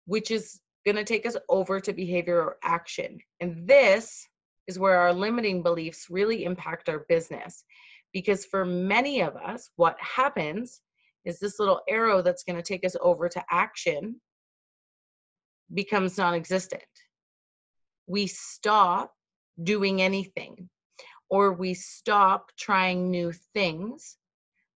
which 0.06 0.30
is 0.30 0.60
going 0.84 0.96
to 0.96 1.04
take 1.04 1.26
us 1.26 1.36
over 1.48 1.80
to 1.80 1.92
behavior 1.92 2.40
or 2.40 2.56
action. 2.62 3.18
And 3.40 3.66
this 3.66 4.26
is 4.66 4.78
where 4.78 4.98
our 4.98 5.12
limiting 5.12 5.62
beliefs 5.62 6.06
really 6.10 6.44
impact 6.44 6.88
our 6.88 7.04
business. 7.08 7.64
Because 8.12 8.44
for 8.44 8.64
many 8.64 9.20
of 9.20 9.36
us, 9.36 9.70
what 9.76 9.96
happens 10.00 10.80
is 11.24 11.38
this 11.38 11.58
little 11.58 11.82
arrow 11.88 12.22
that's 12.22 12.44
going 12.44 12.56
to 12.56 12.62
take 12.62 12.84
us 12.84 12.96
over 13.00 13.28
to 13.28 13.44
action 13.50 14.20
becomes 15.72 16.18
non 16.18 16.34
existent. 16.34 16.82
We 18.06 18.26
stop 18.26 19.12
doing 19.62 20.02
anything 20.02 20.68
or 21.28 21.52
we 21.52 21.74
stop 21.74 22.50
trying 22.58 23.10
new 23.10 23.32
things 23.54 24.16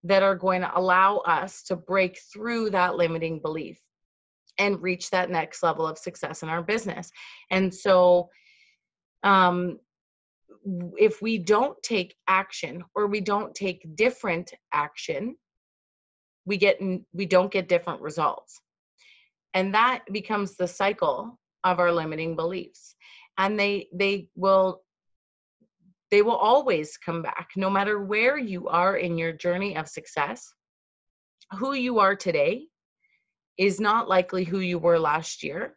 that 0.04 0.22
are 0.22 0.36
going 0.36 0.60
to 0.60 0.78
allow 0.78 1.18
us 1.18 1.62
to 1.64 1.76
break 1.76 2.18
through 2.32 2.70
that 2.70 2.94
limiting 2.94 3.40
belief 3.40 3.80
and 4.58 4.82
reach 4.82 5.10
that 5.10 5.30
next 5.30 5.62
level 5.62 5.86
of 5.86 5.98
success 5.98 6.42
in 6.42 6.48
our 6.48 6.62
business. 6.62 7.10
And 7.50 7.74
so, 7.74 8.30
um, 9.22 9.78
if 10.96 11.20
we 11.20 11.38
don't 11.38 11.80
take 11.82 12.14
action 12.28 12.84
or 12.94 13.06
we 13.06 13.20
don't 13.20 13.54
take 13.54 13.96
different 13.96 14.52
action, 14.72 15.36
we 16.46 16.56
get 16.56 16.80
we 17.12 17.26
don't 17.26 17.52
get 17.52 17.68
different 17.68 18.00
results. 18.00 18.60
And 19.52 19.74
that 19.74 20.04
becomes 20.10 20.56
the 20.56 20.68
cycle 20.68 21.38
of 21.64 21.78
our 21.78 21.92
limiting 21.92 22.36
beliefs. 22.36 22.94
And 23.38 23.58
they 23.58 23.88
they 23.92 24.28
will 24.36 24.82
they 26.10 26.22
will 26.22 26.36
always 26.36 26.96
come 26.96 27.22
back 27.22 27.50
no 27.56 27.68
matter 27.68 28.02
where 28.02 28.38
you 28.38 28.68
are 28.68 28.96
in 28.96 29.18
your 29.18 29.32
journey 29.32 29.76
of 29.76 29.88
success. 29.88 30.52
Who 31.58 31.74
you 31.74 31.98
are 31.98 32.16
today 32.16 32.66
is 33.58 33.80
not 33.80 34.08
likely 34.08 34.44
who 34.44 34.60
you 34.60 34.78
were 34.78 34.98
last 34.98 35.42
year, 35.42 35.76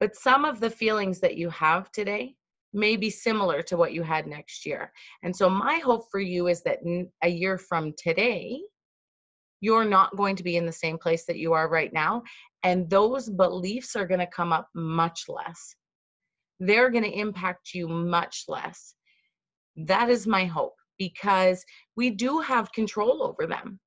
but 0.00 0.16
some 0.16 0.44
of 0.44 0.60
the 0.60 0.70
feelings 0.70 1.20
that 1.20 1.36
you 1.36 1.48
have 1.50 1.90
today 1.92 2.34
may 2.72 2.96
be 2.96 3.10
similar 3.10 3.62
to 3.62 3.76
what 3.76 3.92
you 3.92 4.02
had 4.02 4.26
next 4.26 4.66
year. 4.66 4.92
And 5.22 5.34
so, 5.34 5.48
my 5.48 5.76
hope 5.76 6.10
for 6.10 6.20
you 6.20 6.48
is 6.48 6.62
that 6.64 6.80
a 7.22 7.28
year 7.28 7.58
from 7.58 7.94
today, 7.96 8.60
you're 9.60 9.84
not 9.84 10.16
going 10.16 10.36
to 10.36 10.44
be 10.44 10.56
in 10.56 10.66
the 10.66 10.72
same 10.72 10.98
place 10.98 11.24
that 11.26 11.38
you 11.38 11.54
are 11.54 11.68
right 11.68 11.92
now. 11.92 12.22
And 12.62 12.88
those 12.90 13.30
beliefs 13.30 13.96
are 13.96 14.06
going 14.06 14.20
to 14.20 14.26
come 14.26 14.52
up 14.52 14.68
much 14.74 15.24
less. 15.28 15.74
They're 16.60 16.90
going 16.90 17.04
to 17.04 17.18
impact 17.18 17.72
you 17.74 17.88
much 17.88 18.44
less. 18.48 18.94
That 19.76 20.10
is 20.10 20.26
my 20.26 20.44
hope 20.44 20.74
because 20.98 21.64
we 21.96 22.10
do 22.10 22.40
have 22.40 22.72
control 22.72 23.22
over 23.22 23.46
them 23.46 23.78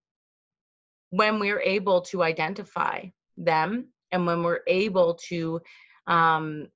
when 1.11 1.39
we're 1.39 1.61
able 1.61 2.01
to 2.01 2.23
identify 2.23 3.03
them 3.39 3.87
and 4.11 4.25
when 4.25 4.43
we're 4.43 4.61
able 4.67 5.15
to 5.29 5.61
um, 6.07 6.67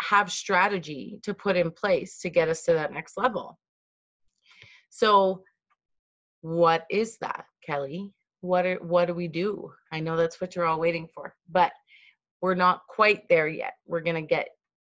have 0.00 0.30
strategy 0.30 1.18
to 1.22 1.34
put 1.34 1.56
in 1.56 1.70
place 1.70 2.20
to 2.20 2.30
get 2.30 2.48
us 2.48 2.62
to 2.64 2.74
that 2.74 2.92
next 2.92 3.16
level. 3.16 3.58
So, 4.90 5.42
what 6.42 6.86
is 6.90 7.18
that, 7.18 7.46
Kelly? 7.64 8.12
What 8.40 8.66
are, 8.66 8.76
what 8.76 9.06
do 9.06 9.14
we 9.14 9.28
do? 9.28 9.72
I 9.92 10.00
know 10.00 10.16
that's 10.16 10.40
what 10.40 10.56
you're 10.56 10.66
all 10.66 10.80
waiting 10.80 11.08
for, 11.14 11.34
but 11.48 11.72
we're 12.40 12.56
not 12.56 12.82
quite 12.88 13.28
there 13.28 13.48
yet. 13.48 13.74
We're 13.86 14.00
going 14.00 14.16
to 14.16 14.22
get 14.22 14.48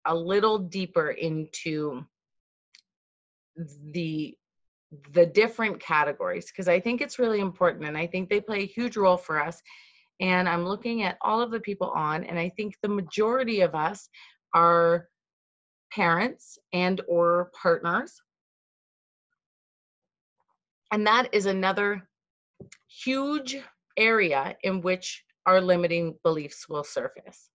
a 0.05 0.15
little 0.15 0.59
deeper 0.59 1.11
into 1.11 2.05
the 3.93 4.37
the 5.13 5.27
different 5.27 5.81
categories 5.81 6.47
because 6.47 6.69
I 6.69 6.81
think 6.81 7.01
it's 7.01 7.19
really 7.19 7.41
important 7.41 7.85
and 7.85 7.99
I 7.99 8.07
think 8.07 8.31
they 8.31 8.41
play 8.41 8.63
a 8.63 8.67
huge 8.67 8.97
role 8.97 9.19
for 9.19 9.39
us. 9.39 9.61
And 10.21 10.49
I'm 10.49 10.65
looking 10.65 11.03
at 11.03 11.19
all 11.21 11.41
of 11.41 11.51
the 11.51 11.61
people 11.61 11.91
on, 11.91 12.25
and 12.25 12.39
I 12.39 12.49
think 12.49 12.77
the 12.83 12.89
majority 12.89 13.61
of 13.61 13.75
us 13.75 14.09
are 14.55 15.09
parents 15.93 16.59
and 16.73 17.01
or 17.09 17.51
partners. 17.61 18.21
And 20.91 21.07
that 21.07 21.29
is 21.33 21.47
another 21.47 22.09
huge 22.89 23.57
area 23.97 24.57
in 24.63 24.81
which 24.81 25.25
our 25.47 25.61
limiting 25.61 26.19
beliefs 26.23 26.69
will 26.69 26.85
surface. 26.85 27.51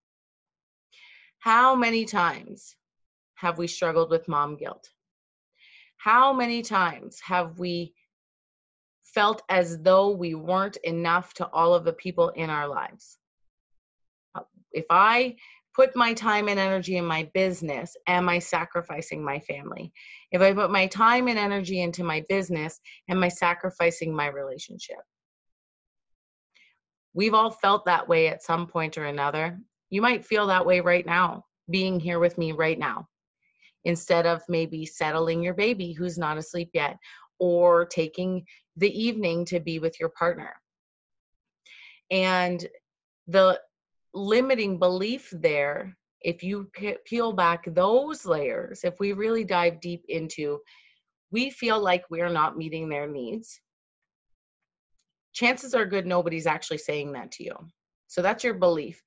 How 1.40 1.74
many 1.74 2.04
times 2.04 2.76
have 3.34 3.58
we 3.58 3.66
struggled 3.66 4.10
with 4.10 4.28
mom 4.28 4.56
guilt? 4.56 4.88
How 5.98 6.32
many 6.32 6.62
times 6.62 7.20
have 7.20 7.58
we 7.58 7.94
felt 9.14 9.42
as 9.48 9.80
though 9.82 10.10
we 10.10 10.34
weren't 10.34 10.76
enough 10.78 11.32
to 11.34 11.46
all 11.52 11.74
of 11.74 11.84
the 11.84 11.92
people 11.92 12.30
in 12.30 12.50
our 12.50 12.68
lives 12.68 13.18
uh, 14.34 14.42
if 14.72 14.86
i 14.90 15.34
put 15.74 15.96
my 15.96 16.14
time 16.14 16.48
and 16.48 16.58
energy 16.58 16.96
in 16.96 17.04
my 17.04 17.28
business, 17.34 17.96
am 18.06 18.28
I 18.28 18.38
sacrificing 18.38 19.24
my 19.24 19.40
family? 19.40 19.92
If 20.30 20.40
I 20.40 20.52
put 20.52 20.70
my 20.70 20.86
time 20.86 21.28
and 21.28 21.38
energy 21.38 21.82
into 21.82 22.04
my 22.04 22.24
business, 22.28 22.80
am 23.08 23.22
I 23.22 23.28
sacrificing 23.28 24.14
my 24.14 24.28
relationship? 24.28 24.98
We've 27.12 27.34
all 27.34 27.50
felt 27.50 27.84
that 27.86 28.08
way 28.08 28.28
at 28.28 28.42
some 28.42 28.66
point 28.66 28.96
or 28.96 29.06
another. 29.06 29.58
You 29.90 30.00
might 30.00 30.24
feel 30.24 30.46
that 30.46 30.66
way 30.66 30.80
right 30.80 31.04
now, 31.04 31.44
being 31.70 31.98
here 31.98 32.20
with 32.20 32.38
me 32.38 32.52
right 32.52 32.78
now, 32.78 33.08
instead 33.84 34.26
of 34.26 34.42
maybe 34.48 34.86
settling 34.86 35.42
your 35.42 35.54
baby 35.54 35.92
who's 35.92 36.18
not 36.18 36.38
asleep 36.38 36.70
yet 36.72 36.98
or 37.44 37.84
taking 37.84 38.44
the 38.76 38.90
evening 38.90 39.44
to 39.46 39.60
be 39.60 39.78
with 39.78 39.98
your 40.00 40.10
partner. 40.10 40.52
And 42.10 42.66
the 43.26 43.60
limiting 44.14 44.78
belief 44.78 45.32
there 45.32 45.96
if 46.20 46.42
you 46.42 46.70
peel 47.04 47.32
back 47.32 47.64
those 47.74 48.24
layers 48.24 48.84
if 48.84 48.98
we 49.00 49.12
really 49.12 49.44
dive 49.44 49.80
deep 49.80 50.04
into 50.08 50.58
we 51.32 51.50
feel 51.50 51.80
like 51.80 52.04
we're 52.10 52.28
not 52.28 52.56
meeting 52.56 52.88
their 52.88 53.08
needs 53.08 53.60
chances 55.34 55.74
are 55.74 55.84
good 55.84 56.06
nobody's 56.06 56.46
actually 56.46 56.78
saying 56.78 57.12
that 57.12 57.32
to 57.32 57.44
you. 57.44 57.56
So 58.06 58.22
that's 58.22 58.44
your 58.44 58.54
belief. 58.54 59.02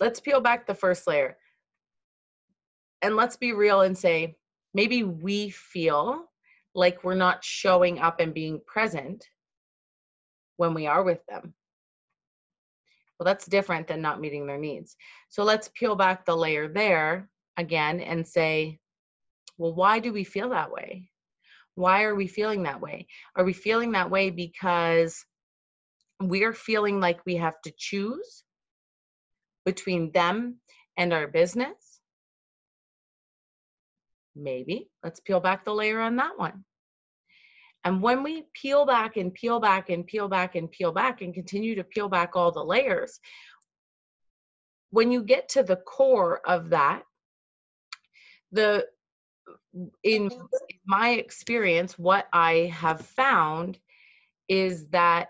Let's 0.00 0.18
peel 0.18 0.40
back 0.40 0.66
the 0.66 0.74
first 0.74 1.06
layer. 1.06 1.36
And 3.02 3.14
let's 3.14 3.36
be 3.36 3.52
real 3.52 3.82
and 3.82 3.96
say 3.96 4.36
maybe 4.74 5.04
we 5.04 5.50
feel 5.50 6.24
like 6.74 7.04
we're 7.04 7.14
not 7.14 7.44
showing 7.44 7.98
up 7.98 8.20
and 8.20 8.34
being 8.34 8.60
present 8.66 9.24
when 10.56 10.74
we 10.74 10.86
are 10.86 11.02
with 11.02 11.24
them 11.26 11.54
well, 13.22 13.32
that's 13.32 13.46
different 13.46 13.86
than 13.86 14.02
not 14.02 14.20
meeting 14.20 14.48
their 14.48 14.58
needs. 14.58 14.96
So 15.28 15.44
let's 15.44 15.70
peel 15.76 15.94
back 15.94 16.24
the 16.24 16.36
layer 16.36 16.66
there 16.66 17.28
again 17.56 18.00
and 18.00 18.26
say, 18.26 18.80
well, 19.58 19.72
why 19.72 20.00
do 20.00 20.12
we 20.12 20.24
feel 20.24 20.48
that 20.48 20.72
way? 20.72 21.08
Why 21.76 22.02
are 22.02 22.16
we 22.16 22.26
feeling 22.26 22.64
that 22.64 22.80
way? 22.80 23.06
Are 23.36 23.44
we 23.44 23.52
feeling 23.52 23.92
that 23.92 24.10
way 24.10 24.30
because 24.30 25.24
we're 26.20 26.52
feeling 26.52 26.98
like 26.98 27.24
we 27.24 27.36
have 27.36 27.60
to 27.62 27.72
choose 27.78 28.42
between 29.64 30.10
them 30.10 30.56
and 30.96 31.12
our 31.12 31.28
business? 31.28 31.91
Maybe. 34.34 34.88
Let's 35.02 35.20
peel 35.20 35.40
back 35.40 35.64
the 35.64 35.74
layer 35.74 36.00
on 36.00 36.16
that 36.16 36.38
one. 36.38 36.64
And 37.84 38.00
when 38.00 38.22
we 38.22 38.44
peel 38.54 38.86
back 38.86 39.16
and 39.16 39.34
peel 39.34 39.58
back 39.58 39.90
and 39.90 40.06
peel 40.06 40.28
back 40.28 40.54
and 40.54 40.70
peel 40.70 40.92
back 40.92 41.20
and 41.20 41.34
continue 41.34 41.74
to 41.74 41.84
peel 41.84 42.08
back 42.08 42.36
all 42.36 42.52
the 42.52 42.64
layers, 42.64 43.18
when 44.90 45.10
you 45.10 45.22
get 45.24 45.48
to 45.50 45.62
the 45.62 45.76
core 45.76 46.40
of 46.46 46.70
that, 46.70 47.02
the 48.52 48.86
in 50.04 50.28
mm-hmm. 50.28 50.44
my 50.86 51.10
experience, 51.10 51.98
what 51.98 52.28
I 52.32 52.72
have 52.74 53.00
found 53.00 53.78
is 54.48 54.86
that 54.88 55.28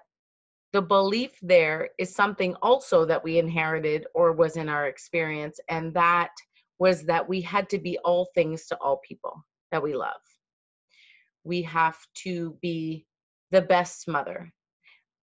the 0.72 0.82
belief 0.82 1.30
there 1.42 1.90
is 1.98 2.14
something 2.14 2.54
also 2.62 3.04
that 3.04 3.22
we 3.22 3.38
inherited 3.38 4.06
or 4.14 4.32
was 4.32 4.56
in 4.56 4.68
our 4.68 4.86
experience, 4.86 5.60
and 5.68 5.94
that 5.94 6.30
was 6.82 7.04
that 7.04 7.28
we 7.28 7.40
had 7.40 7.70
to 7.70 7.78
be 7.78 7.96
all 8.04 8.28
things 8.34 8.66
to 8.66 8.76
all 8.78 9.00
people 9.08 9.40
that 9.70 9.80
we 9.80 9.94
love. 9.94 10.20
We 11.44 11.62
have 11.62 11.96
to 12.24 12.58
be 12.60 13.06
the 13.52 13.62
best 13.62 14.08
mother 14.08 14.52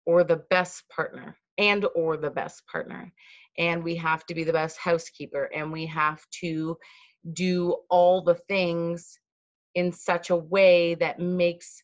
or 0.06 0.26
the 0.26 0.44
best 0.50 0.84
partner 0.94 1.38
and 1.58 1.86
or 1.96 2.18
the 2.18 2.30
best 2.30 2.62
partner 2.68 3.10
and 3.58 3.82
we 3.82 3.96
have 3.96 4.26
to 4.26 4.36
be 4.36 4.44
the 4.44 4.52
best 4.52 4.78
housekeeper 4.78 5.50
and 5.56 5.72
we 5.72 5.86
have 5.86 6.22
to 6.42 6.76
do 7.32 7.78
all 7.90 8.22
the 8.22 8.38
things 8.50 9.18
in 9.76 9.94
such 9.94 10.32
a 10.32 10.36
way 10.36 10.96
that 10.96 11.20
makes 11.22 11.82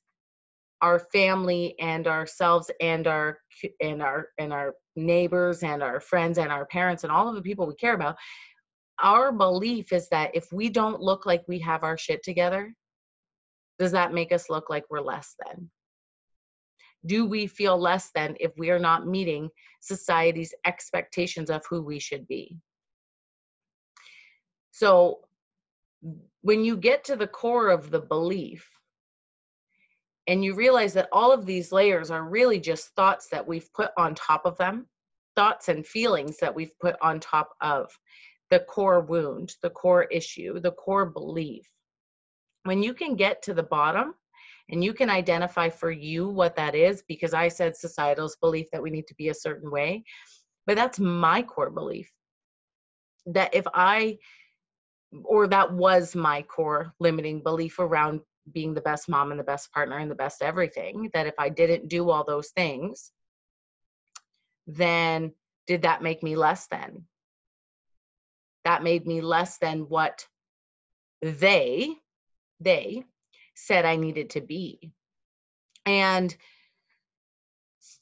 our 0.82 1.00
family 1.00 1.76
and 1.80 2.08
ourselves 2.08 2.70
and 2.82 3.08
our 3.08 3.38
and 3.80 4.02
our 4.02 4.28
and 4.38 4.52
our 4.52 4.74
neighbors 4.98 5.64
and 5.64 5.82
our 5.82 6.02
friends 6.02 6.38
and 6.38 6.52
our 6.52 6.66
parents 6.66 7.04
and 7.04 7.12
all 7.12 7.30
of 7.30 7.36
the 7.36 7.42
people 7.42 7.66
we 7.66 7.76
care 7.76 7.94
about 7.94 8.18
our 9.02 9.32
belief 9.32 9.92
is 9.92 10.08
that 10.10 10.32
if 10.34 10.52
we 10.52 10.70
don't 10.70 11.02
look 11.02 11.26
like 11.26 11.44
we 11.48 11.60
have 11.60 11.84
our 11.84 11.98
shit 11.98 12.24
together 12.24 12.74
does 13.82 13.94
that 13.94 14.14
make 14.14 14.32
us 14.32 14.48
look 14.48 14.70
like 14.70 14.86
we're 14.92 15.02
less 15.02 15.36
than? 15.44 15.68
Do 17.08 17.26
we 17.26 17.48
feel 17.48 17.80
less 17.80 18.12
than 18.14 18.38
if 18.40 18.52
we 18.56 18.70
are 18.70 18.78
not 18.78 19.08
meeting 19.08 19.50
society's 19.80 20.54
expectations 20.68 21.50
of 21.50 21.64
who 21.68 21.82
we 21.82 21.98
should 21.98 22.28
be? 22.28 22.60
So, 24.70 25.22
when 26.42 26.64
you 26.64 26.78
get 26.78 27.04
to 27.06 27.16
the 27.16 27.26
core 27.26 27.70
of 27.70 27.90
the 27.90 28.02
belief 28.02 28.70
and 30.28 30.46
you 30.46 30.54
realize 30.54 30.94
that 30.94 31.10
all 31.12 31.32
of 31.32 31.48
these 31.48 31.72
layers 31.72 32.12
are 32.12 32.30
really 32.30 32.60
just 32.60 32.90
thoughts 32.96 33.30
that 33.32 33.48
we've 33.48 33.74
put 33.74 33.90
on 33.98 34.14
top 34.14 34.46
of 34.46 34.58
them, 34.58 34.86
thoughts 35.36 35.70
and 35.70 35.88
feelings 35.88 36.38
that 36.38 36.54
we've 36.54 36.78
put 36.80 36.98
on 37.02 37.20
top 37.20 37.50
of 37.62 37.92
the 38.52 38.60
core 38.60 39.00
wound, 39.00 39.56
the 39.64 39.70
core 39.70 40.04
issue, 40.04 40.60
the 40.60 40.74
core 40.74 41.06
belief. 41.06 41.66
When 42.64 42.84
you 42.84 42.94
can 42.94 43.16
get 43.16 43.42
to 43.44 43.54
the 43.54 43.64
bottom 43.64 44.14
and 44.70 44.84
you 44.84 44.94
can 44.94 45.10
identify 45.10 45.70
for 45.70 45.90
you 45.90 46.28
what 46.28 46.58
that 46.58 46.76
is, 46.76 47.02
because 47.08 47.34
I 47.34 47.48
said 47.48 47.76
societal's 47.76 48.36
belief 48.36 48.68
that 48.72 48.84
we 48.84 48.92
need 48.92 49.08
to 49.08 49.16
be 49.16 49.30
a 49.30 49.34
certain 49.34 49.72
way, 49.72 50.04
but 50.68 50.76
that's 50.76 51.00
my 51.00 51.42
core 51.42 51.72
belief. 51.72 52.12
That 53.26 53.56
if 53.56 53.66
I, 53.74 54.18
or 55.24 55.48
that 55.48 55.74
was 55.74 56.14
my 56.14 56.42
core 56.44 56.94
limiting 57.00 57.42
belief 57.42 57.80
around 57.80 58.20
being 58.52 58.74
the 58.74 58.82
best 58.82 59.08
mom 59.08 59.32
and 59.32 59.40
the 59.40 59.46
best 59.46 59.72
partner 59.72 59.98
and 59.98 60.12
the 60.12 60.16
best 60.16 60.42
everything, 60.42 61.10
that 61.14 61.26
if 61.26 61.36
I 61.40 61.48
didn't 61.50 61.88
do 61.88 62.10
all 62.10 62.26
those 62.26 62.50
things, 62.50 63.12
then 64.68 65.32
did 65.68 65.84
that 65.84 66.04
make 66.04 66.22
me 66.22 66.36
less 66.36 66.68
than? 66.68 67.06
That 68.66 68.84
made 68.84 69.08
me 69.08 69.22
less 69.22 69.58
than 69.58 69.82
what 69.82 70.28
they, 71.22 71.96
they 72.60 73.04
said 73.56 73.86
I 73.86 73.96
needed 73.96 74.32
to 74.32 74.42
be. 74.42 74.92
And 75.86 76.36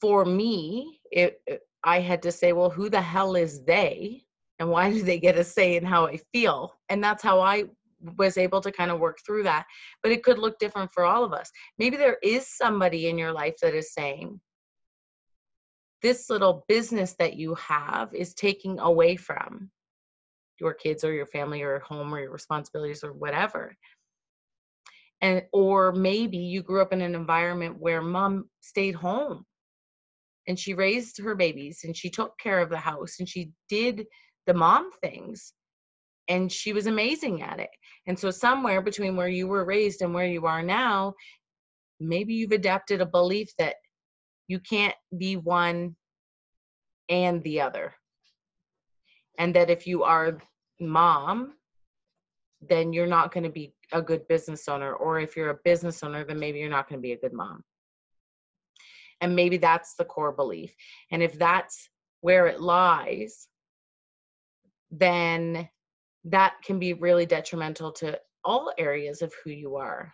for 0.00 0.24
me, 0.24 1.00
it, 1.10 1.40
I 1.82 2.00
had 2.00 2.22
to 2.22 2.32
say, 2.32 2.52
well, 2.52 2.70
who 2.70 2.88
the 2.90 3.00
hell 3.00 3.36
is 3.36 3.64
they? 3.64 4.24
And 4.58 4.68
why 4.68 4.90
do 4.90 5.02
they 5.02 5.18
get 5.18 5.38
a 5.38 5.44
say 5.44 5.76
in 5.76 5.84
how 5.84 6.06
I 6.06 6.18
feel? 6.32 6.78
And 6.90 7.02
that's 7.02 7.22
how 7.22 7.40
I 7.40 7.64
was 8.18 8.36
able 8.36 8.60
to 8.60 8.72
kind 8.72 8.90
of 8.90 9.00
work 9.00 9.18
through 9.24 9.44
that. 9.44 9.66
But 10.02 10.12
it 10.12 10.22
could 10.22 10.38
look 10.38 10.58
different 10.58 10.92
for 10.92 11.04
all 11.04 11.24
of 11.24 11.32
us. 11.32 11.50
Maybe 11.78 11.96
there 11.96 12.18
is 12.22 12.46
somebody 12.46 13.08
in 13.08 13.16
your 13.16 13.32
life 13.32 13.56
that 13.62 13.74
is 13.74 13.94
saying, 13.94 14.40
this 16.02 16.30
little 16.30 16.64
business 16.68 17.14
that 17.18 17.36
you 17.36 17.54
have 17.56 18.14
is 18.14 18.32
taking 18.34 18.78
away 18.78 19.16
from 19.16 19.70
your 20.60 20.74
kids 20.74 21.04
or 21.04 21.12
your 21.12 21.26
family 21.26 21.62
or 21.62 21.80
home 21.80 22.14
or 22.14 22.20
your 22.20 22.32
responsibilities 22.32 23.02
or 23.02 23.12
whatever. 23.12 23.74
And 25.22 25.42
or 25.52 25.92
maybe 25.92 26.38
you 26.38 26.62
grew 26.62 26.80
up 26.80 26.92
in 26.92 27.02
an 27.02 27.14
environment 27.14 27.76
where 27.78 28.00
mom 28.00 28.48
stayed 28.60 28.94
home 28.94 29.44
and 30.46 30.58
she 30.58 30.74
raised 30.74 31.20
her 31.20 31.34
babies 31.34 31.80
and 31.84 31.96
she 31.96 32.10
took 32.10 32.38
care 32.38 32.60
of 32.60 32.70
the 32.70 32.78
house 32.78 33.16
and 33.18 33.28
she 33.28 33.50
did 33.68 34.06
the 34.46 34.54
mom 34.54 34.90
things 35.02 35.52
and 36.28 36.50
she 36.50 36.72
was 36.72 36.86
amazing 36.86 37.42
at 37.42 37.60
it. 37.60 37.70
And 38.06 38.18
so 38.18 38.30
somewhere 38.30 38.80
between 38.80 39.16
where 39.16 39.28
you 39.28 39.46
were 39.46 39.64
raised 39.64 40.00
and 40.00 40.14
where 40.14 40.26
you 40.26 40.46
are 40.46 40.62
now 40.62 41.14
maybe 42.00 42.34
you've 42.34 42.52
adapted 42.52 43.00
a 43.00 43.06
belief 43.06 43.50
that 43.58 43.76
you 44.48 44.58
can't 44.58 44.94
be 45.16 45.36
one 45.36 45.94
and 47.08 47.42
the 47.42 47.60
other 47.60 47.94
and 49.40 49.54
that 49.54 49.70
if 49.70 49.86
you 49.86 50.04
are 50.04 50.38
mom 50.78 51.54
then 52.68 52.92
you're 52.92 53.06
not 53.06 53.32
going 53.32 53.42
to 53.42 53.50
be 53.50 53.72
a 53.92 54.02
good 54.02 54.28
business 54.28 54.68
owner 54.68 54.92
or 54.92 55.18
if 55.18 55.34
you're 55.34 55.50
a 55.50 55.58
business 55.64 56.02
owner 56.04 56.24
then 56.24 56.38
maybe 56.38 56.58
you're 56.58 56.68
not 56.68 56.88
going 56.88 56.98
to 56.98 57.02
be 57.02 57.12
a 57.12 57.18
good 57.18 57.32
mom. 57.32 57.64
And 59.22 59.34
maybe 59.34 59.56
that's 59.56 59.94
the 59.94 60.04
core 60.04 60.32
belief. 60.32 60.74
And 61.10 61.22
if 61.22 61.38
that's 61.38 61.88
where 62.20 62.46
it 62.46 62.60
lies 62.60 63.48
then 64.90 65.68
that 66.24 66.54
can 66.62 66.78
be 66.78 66.92
really 66.92 67.24
detrimental 67.24 67.92
to 67.92 68.20
all 68.44 68.72
areas 68.76 69.22
of 69.22 69.32
who 69.42 69.50
you 69.50 69.76
are 69.76 70.12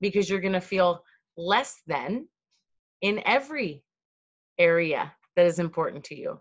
because 0.00 0.28
you're 0.28 0.40
going 0.40 0.52
to 0.52 0.60
feel 0.60 1.04
less 1.36 1.82
than 1.86 2.26
in 3.02 3.22
every 3.24 3.84
area 4.58 5.12
that 5.36 5.46
is 5.46 5.60
important 5.60 6.02
to 6.02 6.16
you 6.16 6.40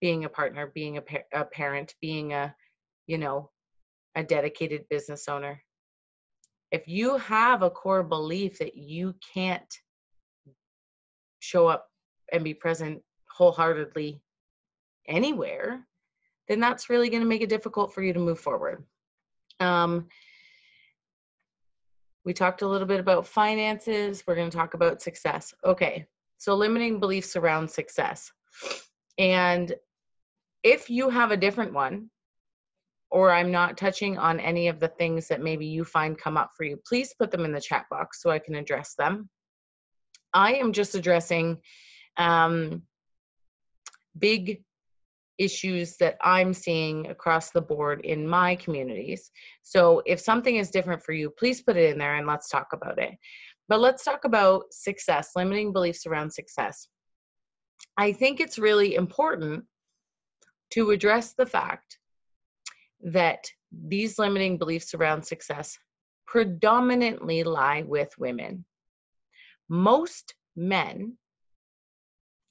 being 0.00 0.24
a 0.24 0.28
partner 0.28 0.70
being 0.74 0.96
a, 0.98 1.02
pa- 1.02 1.28
a 1.32 1.44
parent 1.44 1.94
being 2.00 2.32
a 2.32 2.54
you 3.06 3.18
know 3.18 3.50
a 4.14 4.22
dedicated 4.22 4.84
business 4.88 5.28
owner 5.28 5.60
if 6.72 6.88
you 6.88 7.16
have 7.18 7.62
a 7.62 7.70
core 7.70 8.02
belief 8.02 8.58
that 8.58 8.76
you 8.76 9.14
can't 9.34 9.78
show 11.38 11.66
up 11.68 11.88
and 12.32 12.42
be 12.42 12.54
present 12.54 13.02
wholeheartedly 13.30 14.20
anywhere, 15.06 15.86
then 16.48 16.60
that's 16.60 16.90
really 16.90 17.08
going 17.08 17.22
to 17.22 17.28
make 17.28 17.42
it 17.42 17.48
difficult 17.48 17.94
for 17.94 18.02
you 18.02 18.12
to 18.12 18.18
move 18.18 18.40
forward. 18.40 18.84
Um, 19.60 20.08
we 22.24 22.32
talked 22.32 22.62
a 22.62 22.68
little 22.68 22.86
bit 22.86 22.98
about 22.98 23.26
finances. 23.26 24.24
We're 24.26 24.34
going 24.34 24.50
to 24.50 24.56
talk 24.56 24.74
about 24.74 25.00
success. 25.00 25.54
Okay, 25.64 26.06
so 26.38 26.54
limiting 26.54 26.98
beliefs 26.98 27.36
around 27.36 27.70
success. 27.70 28.32
And 29.18 29.74
if 30.62 30.90
you 30.90 31.10
have 31.10 31.30
a 31.30 31.36
different 31.36 31.72
one, 31.72 32.10
or 33.10 33.30
I'm 33.30 33.52
not 33.52 33.76
touching 33.76 34.18
on 34.18 34.40
any 34.40 34.68
of 34.68 34.80
the 34.80 34.88
things 34.88 35.28
that 35.28 35.42
maybe 35.42 35.66
you 35.66 35.84
find 35.84 36.18
come 36.18 36.36
up 36.36 36.50
for 36.56 36.64
you, 36.64 36.78
please 36.86 37.14
put 37.18 37.30
them 37.30 37.44
in 37.44 37.52
the 37.52 37.60
chat 37.60 37.86
box 37.90 38.20
so 38.20 38.30
I 38.30 38.38
can 38.38 38.56
address 38.56 38.94
them. 38.98 39.28
I 40.34 40.54
am 40.54 40.72
just 40.72 40.94
addressing 40.94 41.58
um, 42.16 42.82
big 44.18 44.62
issues 45.38 45.96
that 45.98 46.16
I'm 46.22 46.54
seeing 46.54 47.08
across 47.08 47.50
the 47.50 47.60
board 47.60 48.00
in 48.02 48.26
my 48.26 48.56
communities. 48.56 49.30
So 49.62 50.02
if 50.06 50.18
something 50.18 50.56
is 50.56 50.70
different 50.70 51.02
for 51.02 51.12
you, 51.12 51.30
please 51.30 51.62
put 51.62 51.76
it 51.76 51.92
in 51.92 51.98
there 51.98 52.16
and 52.16 52.26
let's 52.26 52.48
talk 52.48 52.68
about 52.72 52.98
it. 52.98 53.12
But 53.68 53.80
let's 53.80 54.04
talk 54.04 54.24
about 54.24 54.64
success, 54.70 55.30
limiting 55.36 55.72
beliefs 55.72 56.06
around 56.06 56.32
success. 56.32 56.88
I 57.96 58.12
think 58.12 58.40
it's 58.40 58.58
really 58.58 58.94
important 58.94 59.64
to 60.70 60.90
address 60.90 61.34
the 61.34 61.46
fact 61.46 61.98
that 63.02 63.46
these 63.72 64.18
limiting 64.18 64.58
beliefs 64.58 64.94
around 64.94 65.22
success 65.22 65.78
predominantly 66.26 67.44
lie 67.44 67.82
with 67.82 68.10
women. 68.18 68.64
Most 69.68 70.34
men 70.56 71.16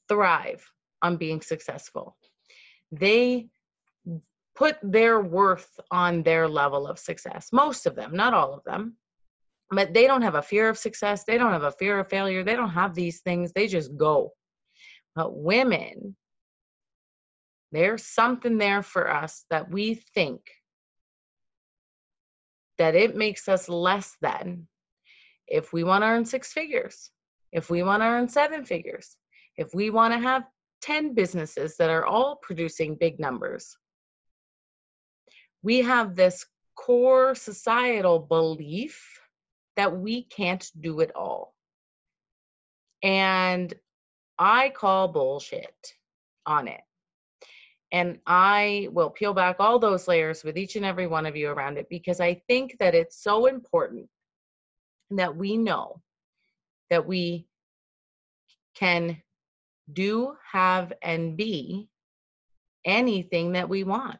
thrive 0.07 0.65
on 1.01 1.17
being 1.17 1.41
successful. 1.41 2.15
They 2.91 3.47
put 4.55 4.77
their 4.81 5.19
worth 5.19 5.79
on 5.91 6.23
their 6.23 6.47
level 6.47 6.87
of 6.87 6.99
success. 6.99 7.49
Most 7.51 7.85
of 7.85 7.95
them, 7.95 8.15
not 8.15 8.33
all 8.33 8.53
of 8.53 8.63
them. 8.63 8.95
But 9.71 9.93
they 9.93 10.07
don't 10.07 10.21
have 10.21 10.35
a 10.35 10.41
fear 10.41 10.69
of 10.69 10.77
success. 10.77 11.23
They 11.23 11.37
don't 11.37 11.51
have 11.51 11.63
a 11.63 11.71
fear 11.71 11.99
of 11.99 12.07
failure. 12.07 12.43
They 12.43 12.55
don't 12.55 12.69
have 12.69 12.93
these 12.93 13.21
things. 13.21 13.51
They 13.51 13.67
just 13.67 13.97
go. 13.97 14.31
But 15.15 15.35
women 15.35 16.15
there's 17.75 18.05
something 18.05 18.57
there 18.57 18.81
for 18.81 19.11
us 19.11 19.45
that 19.49 19.69
we 19.69 19.95
think 19.95 20.41
that 22.77 22.95
it 22.95 23.15
makes 23.15 23.47
us 23.47 23.69
less 23.69 24.15
than 24.21 24.67
if 25.47 25.71
we 25.73 25.83
want 25.83 26.03
to 26.03 26.07
earn 26.07 26.25
six 26.25 26.51
figures, 26.51 27.11
if 27.51 27.69
we 27.69 27.83
want 27.83 28.01
to 28.01 28.07
earn 28.07 28.27
seven 28.27 28.65
figures, 28.65 29.15
if 29.57 29.73
we 29.73 29.89
want 29.89 30.13
to 30.13 30.19
have 30.19 30.43
10 30.85 31.15
businesses 31.15 31.77
that 31.77 31.89
are 31.89 32.05
all 32.05 32.35
producing 32.43 32.95
big 32.95 33.19
numbers. 33.19 33.75
We 35.63 35.81
have 35.81 36.15
this 36.15 36.45
core 36.75 37.33
societal 37.33 38.19
belief 38.19 39.19
that 39.77 39.97
we 39.97 40.23
can't 40.23 40.69
do 40.79 40.99
it 40.99 41.11
all. 41.15 41.55
And 43.01 43.73
I 44.37 44.69
call 44.69 45.07
bullshit 45.07 45.93
on 46.45 46.67
it. 46.67 46.84
And 47.91 48.19
I 48.25 48.89
will 48.91 49.09
peel 49.09 49.33
back 49.33 49.57
all 49.59 49.79
those 49.79 50.07
layers 50.07 50.43
with 50.43 50.57
each 50.57 50.75
and 50.75 50.85
every 50.85 51.07
one 51.07 51.25
of 51.25 51.35
you 51.35 51.49
around 51.49 51.77
it 51.77 51.87
because 51.89 52.19
I 52.19 52.41
think 52.47 52.77
that 52.79 52.95
it's 52.95 53.21
so 53.21 53.45
important 53.45 54.09
that 55.11 55.35
we 55.35 55.55
know 55.57 56.01
that 56.89 57.05
we 57.05 57.47
can 58.75 59.21
do, 59.91 60.35
have, 60.51 60.91
and 61.01 61.37
be 61.37 61.87
anything 62.85 63.53
that 63.53 63.69
we 63.69 63.83
want. 63.83 64.19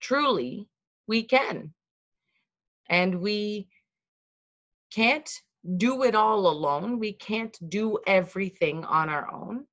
Truly, 0.00 0.68
we 1.06 1.22
can. 1.22 1.72
And 2.88 3.20
we 3.20 3.68
can't 4.92 5.28
do 5.76 6.04
it 6.04 6.14
all 6.14 6.46
alone. 6.46 6.98
We 6.98 7.12
can't 7.12 7.56
do 7.68 7.98
everything 8.06 8.84
on 8.84 9.08
our 9.08 9.32
own, 9.32 9.66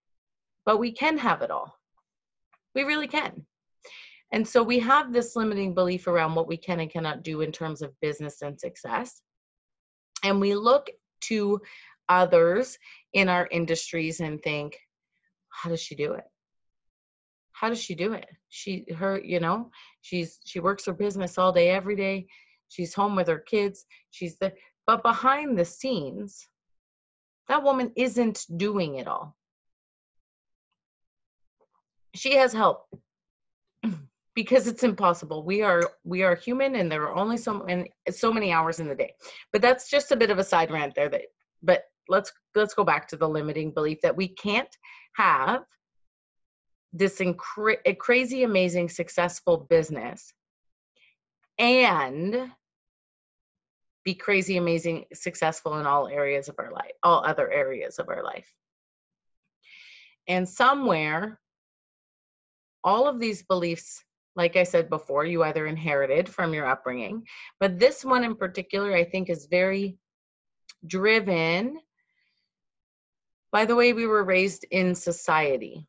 but 0.66 0.80
we 0.80 0.92
can 0.92 1.18
have 1.18 1.42
it 1.42 1.52
all. 1.52 1.78
We 2.76 2.84
really 2.84 3.08
can. 3.08 3.46
And 4.32 4.48
so 4.48 4.64
we 4.64 4.80
have 4.80 5.14
this 5.14 5.36
limiting 5.36 5.74
belief 5.74 6.08
around 6.08 6.34
what 6.36 6.48
we 6.48 6.58
can 6.58 6.80
and 6.80 6.90
cannot 6.90 7.24
do 7.24 7.42
in 7.42 7.52
terms 7.52 7.82
of 7.82 8.00
business 8.02 8.42
and 8.42 8.60
success. 8.60 9.22
And 10.24 10.42
we 10.42 10.56
look 10.56 10.90
to 11.26 11.62
others 12.10 12.78
in 13.14 13.30
our 13.30 13.48
industries 13.52 14.20
and 14.20 14.42
think, 14.42 14.78
how 15.50 15.70
does 15.70 15.82
she 15.82 15.96
do 15.96 16.14
it? 16.14 16.24
How 17.52 17.70
does 17.70 17.82
she 17.82 17.94
do 17.94 18.14
it? 18.14 18.28
She 18.50 18.86
her, 18.98 19.22
you 19.24 19.40
know, 19.40 19.70
she's 20.02 20.40
she 20.44 20.60
works 20.60 20.86
her 20.86 20.94
business 20.94 21.38
all 21.38 21.52
day 21.52 21.70
every 21.70 21.96
day. 21.96 22.28
she's 22.74 22.94
home 22.94 23.16
with 23.16 23.28
her 23.28 23.40
kids 23.40 23.86
she's 24.12 24.38
the 24.38 24.52
but 24.88 25.04
behind 25.04 25.58
the 25.58 25.66
scenes 25.66 26.48
that 27.48 27.64
woman 27.64 27.92
isn't 27.96 28.46
doing 28.58 28.96
it 28.96 29.08
all 29.08 29.36
she 32.16 32.36
has 32.36 32.54
help 32.54 32.88
because 34.36 34.68
it's 34.68 34.84
impossible. 34.84 35.44
We 35.44 35.62
are 35.62 35.92
we 36.04 36.24
are 36.24 36.36
human 36.36 36.76
and 36.76 36.92
there 36.92 37.04
are 37.04 37.16
only 37.16 37.38
so 37.38 37.66
and 37.66 37.88
so 38.10 38.32
many 38.32 38.52
hours 38.52 38.80
in 38.80 38.88
the 38.88 38.96
day. 38.96 39.14
But 39.52 39.62
that's 39.62 39.90
just 39.90 40.12
a 40.12 40.16
bit 40.16 40.30
of 40.30 40.40
a 40.40 40.44
side 40.44 40.72
rant 40.72 40.96
there 40.96 41.10
that 41.10 41.24
but 41.62 41.84
let's 42.10 42.32
let's 42.56 42.74
go 42.74 42.84
back 42.84 43.08
to 43.10 43.18
the 43.18 43.28
limiting 43.28 43.72
belief 43.72 44.02
that 44.02 44.16
we 44.16 44.28
can't 44.28 44.76
have 45.16 45.64
this 46.92 47.20
incre- 47.20 47.98
crazy 47.98 48.44
amazing 48.44 48.90
successful 48.90 49.58
business 49.70 50.34
and 51.58 52.52
be 54.04 54.14
crazy 54.14 54.58
amazing 54.58 55.06
successful 55.14 55.80
in 55.80 55.88
all 55.88 56.08
areas 56.08 56.50
of 56.50 56.56
our 56.60 56.72
life 56.72 56.92
all 57.04 57.24
other 57.26 57.50
areas 57.52 58.00
of 58.00 58.10
our 58.10 58.24
life. 58.24 58.52
And 60.28 60.48
somewhere 60.48 61.40
all 62.84 63.08
of 63.08 63.20
these 63.20 63.44
beliefs 63.44 64.04
like 64.36 64.56
I 64.56 64.64
said 64.64 64.90
before, 64.90 65.26
you 65.26 65.44
either 65.44 65.68
inherited 65.68 66.28
from 66.28 66.54
your 66.54 66.66
upbringing, 66.66 67.28
but 67.60 67.80
this 67.80 68.04
one 68.04 68.24
in 68.24 68.36
particular, 68.36 68.94
I 68.94 69.04
think, 69.04 69.30
is 69.30 69.46
very 69.46 69.98
driven 70.86 71.80
by 73.52 73.66
the 73.66 73.76
way 73.76 73.94
we 73.94 74.08
were 74.08 74.24
raised 74.24 74.66
in 74.72 74.96
society. 74.96 75.88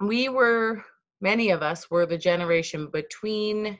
We 0.00 0.28
were, 0.28 0.84
many 1.20 1.50
of 1.50 1.62
us 1.62 1.90
were 1.90 2.06
the 2.06 2.18
generation 2.18 2.88
between 2.92 3.78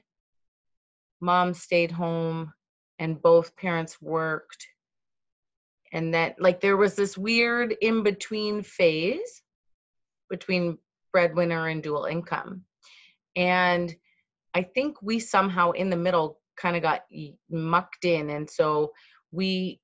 mom 1.20 1.54
stayed 1.54 1.92
home 1.92 2.52
and 2.98 3.22
both 3.22 3.56
parents 3.56 4.02
worked. 4.02 4.66
And 5.92 6.14
that, 6.14 6.40
like, 6.40 6.60
there 6.60 6.76
was 6.76 6.96
this 6.96 7.16
weird 7.16 7.76
in 7.80 8.02
between 8.02 8.62
phase 8.62 9.42
between 10.28 10.78
breadwinner 11.12 11.68
and 11.68 11.82
dual 11.82 12.04
income 12.04 12.64
and 13.36 13.94
I 14.54 14.62
think 14.62 15.00
we 15.02 15.18
somehow 15.18 15.70
in 15.70 15.90
the 15.90 15.96
middle 15.96 16.38
kind 16.56 16.76
of 16.76 16.82
got 16.82 17.02
mucked 17.50 18.04
in. 18.04 18.30
And 18.30 18.48
so 18.48 18.92
we 19.30 19.80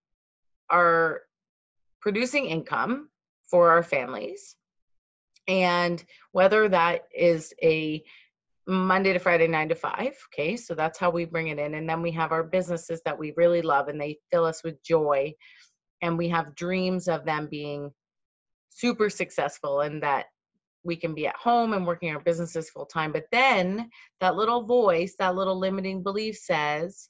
are 0.70 1.22
producing 2.00 2.46
income 2.46 3.08
for 3.50 3.70
our 3.70 3.82
families. 3.82 4.56
And 5.46 6.04
whether 6.32 6.68
that 6.68 7.04
is 7.16 7.54
a 7.62 8.02
Monday 8.66 9.14
to 9.14 9.18
Friday, 9.18 9.48
nine 9.48 9.70
to 9.70 9.74
five. 9.74 10.14
Okay, 10.26 10.58
so 10.58 10.74
that's 10.74 10.98
how 10.98 11.08
we 11.08 11.24
bring 11.24 11.48
it 11.48 11.58
in. 11.58 11.74
And 11.74 11.88
then 11.88 12.02
we 12.02 12.10
have 12.12 12.32
our 12.32 12.42
businesses 12.42 13.00
that 13.06 13.18
we 13.18 13.32
really 13.38 13.62
love 13.62 13.88
and 13.88 13.98
they 13.98 14.18
fill 14.30 14.44
us 14.44 14.62
with 14.62 14.82
joy. 14.82 15.32
And 16.02 16.18
we 16.18 16.28
have 16.28 16.54
dreams 16.54 17.08
of 17.08 17.24
them 17.24 17.48
being 17.50 17.90
super 18.68 19.08
successful 19.08 19.80
and 19.80 20.02
that 20.02 20.26
we 20.84 20.96
can 20.96 21.14
be 21.14 21.26
at 21.26 21.36
home 21.36 21.72
and 21.72 21.86
working 21.86 22.10
our 22.14 22.20
businesses 22.20 22.70
full 22.70 22.86
time. 22.86 23.12
But 23.12 23.26
then 23.32 23.90
that 24.20 24.36
little 24.36 24.62
voice, 24.62 25.14
that 25.18 25.34
little 25.34 25.58
limiting 25.58 26.02
belief 26.02 26.36
says 26.36 27.08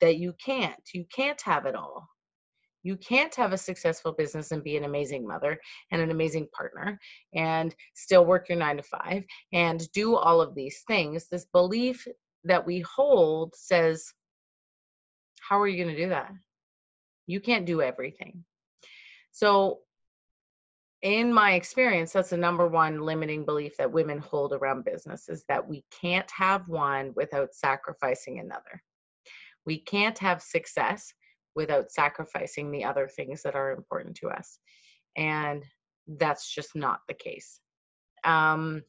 that 0.00 0.16
you 0.16 0.34
can't. 0.44 0.80
You 0.92 1.04
can't 1.14 1.40
have 1.42 1.66
it 1.66 1.74
all. 1.74 2.08
You 2.82 2.96
can't 2.96 3.34
have 3.34 3.52
a 3.52 3.58
successful 3.58 4.12
business 4.12 4.52
and 4.52 4.64
be 4.64 4.76
an 4.76 4.84
amazing 4.84 5.26
mother 5.26 5.60
and 5.92 6.00
an 6.00 6.10
amazing 6.10 6.48
partner 6.56 6.98
and 7.34 7.74
still 7.94 8.24
work 8.24 8.48
your 8.48 8.58
nine 8.58 8.78
to 8.78 8.82
five 8.82 9.24
and 9.52 9.90
do 9.92 10.16
all 10.16 10.40
of 10.40 10.54
these 10.54 10.82
things. 10.86 11.28
This 11.28 11.46
belief 11.52 12.06
that 12.44 12.66
we 12.66 12.80
hold 12.80 13.54
says, 13.54 14.12
How 15.40 15.60
are 15.60 15.68
you 15.68 15.82
going 15.82 15.94
to 15.94 16.02
do 16.02 16.08
that? 16.08 16.32
You 17.26 17.40
can't 17.40 17.66
do 17.66 17.82
everything. 17.82 18.44
So 19.30 19.80
in 21.02 21.32
my 21.32 21.54
experience, 21.54 22.12
that's 22.12 22.30
the 22.30 22.36
number 22.36 22.66
one 22.66 23.00
limiting 23.00 23.44
belief 23.44 23.76
that 23.78 23.90
women 23.90 24.18
hold 24.18 24.52
around 24.52 24.84
business 24.84 25.28
is 25.28 25.44
that 25.48 25.66
we 25.66 25.84
can't 25.90 26.30
have 26.30 26.68
one 26.68 27.12
without 27.16 27.54
sacrificing 27.54 28.38
another. 28.38 28.82
We 29.64 29.78
can't 29.78 30.18
have 30.18 30.42
success 30.42 31.12
without 31.54 31.90
sacrificing 31.90 32.70
the 32.70 32.84
other 32.84 33.08
things 33.08 33.42
that 33.42 33.54
are 33.54 33.72
important 33.72 34.16
to 34.16 34.28
us. 34.28 34.58
And 35.16 35.64
that's 36.06 36.52
just 36.52 36.76
not 36.76 37.00
the 37.08 37.14
case. 37.14 37.60
Um, 38.24 38.82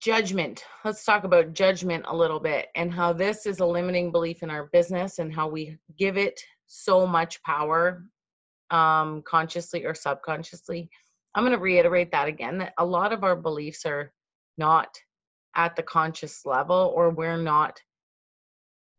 judgment. 0.00 0.64
Let's 0.84 1.04
talk 1.04 1.24
about 1.24 1.52
judgment 1.52 2.04
a 2.06 2.16
little 2.16 2.38
bit 2.38 2.68
and 2.76 2.92
how 2.92 3.12
this 3.12 3.44
is 3.44 3.58
a 3.58 3.66
limiting 3.66 4.12
belief 4.12 4.42
in 4.44 4.50
our 4.50 4.66
business 4.72 5.18
and 5.18 5.34
how 5.34 5.48
we 5.48 5.78
give 5.98 6.16
it 6.16 6.40
so 6.66 7.06
much 7.06 7.42
power 7.42 8.04
um, 8.70 9.22
consciously 9.22 9.84
or 9.84 9.94
subconsciously. 9.94 10.90
I'm 11.34 11.42
going 11.42 11.52
to 11.52 11.58
reiterate 11.58 12.12
that 12.12 12.28
again 12.28 12.58
that 12.58 12.72
a 12.78 12.84
lot 12.84 13.12
of 13.12 13.24
our 13.24 13.36
beliefs 13.36 13.84
are 13.84 14.12
not 14.58 14.88
at 15.54 15.76
the 15.76 15.82
conscious 15.82 16.44
level 16.44 16.92
or 16.94 17.10
we're 17.10 17.36
not 17.36 17.80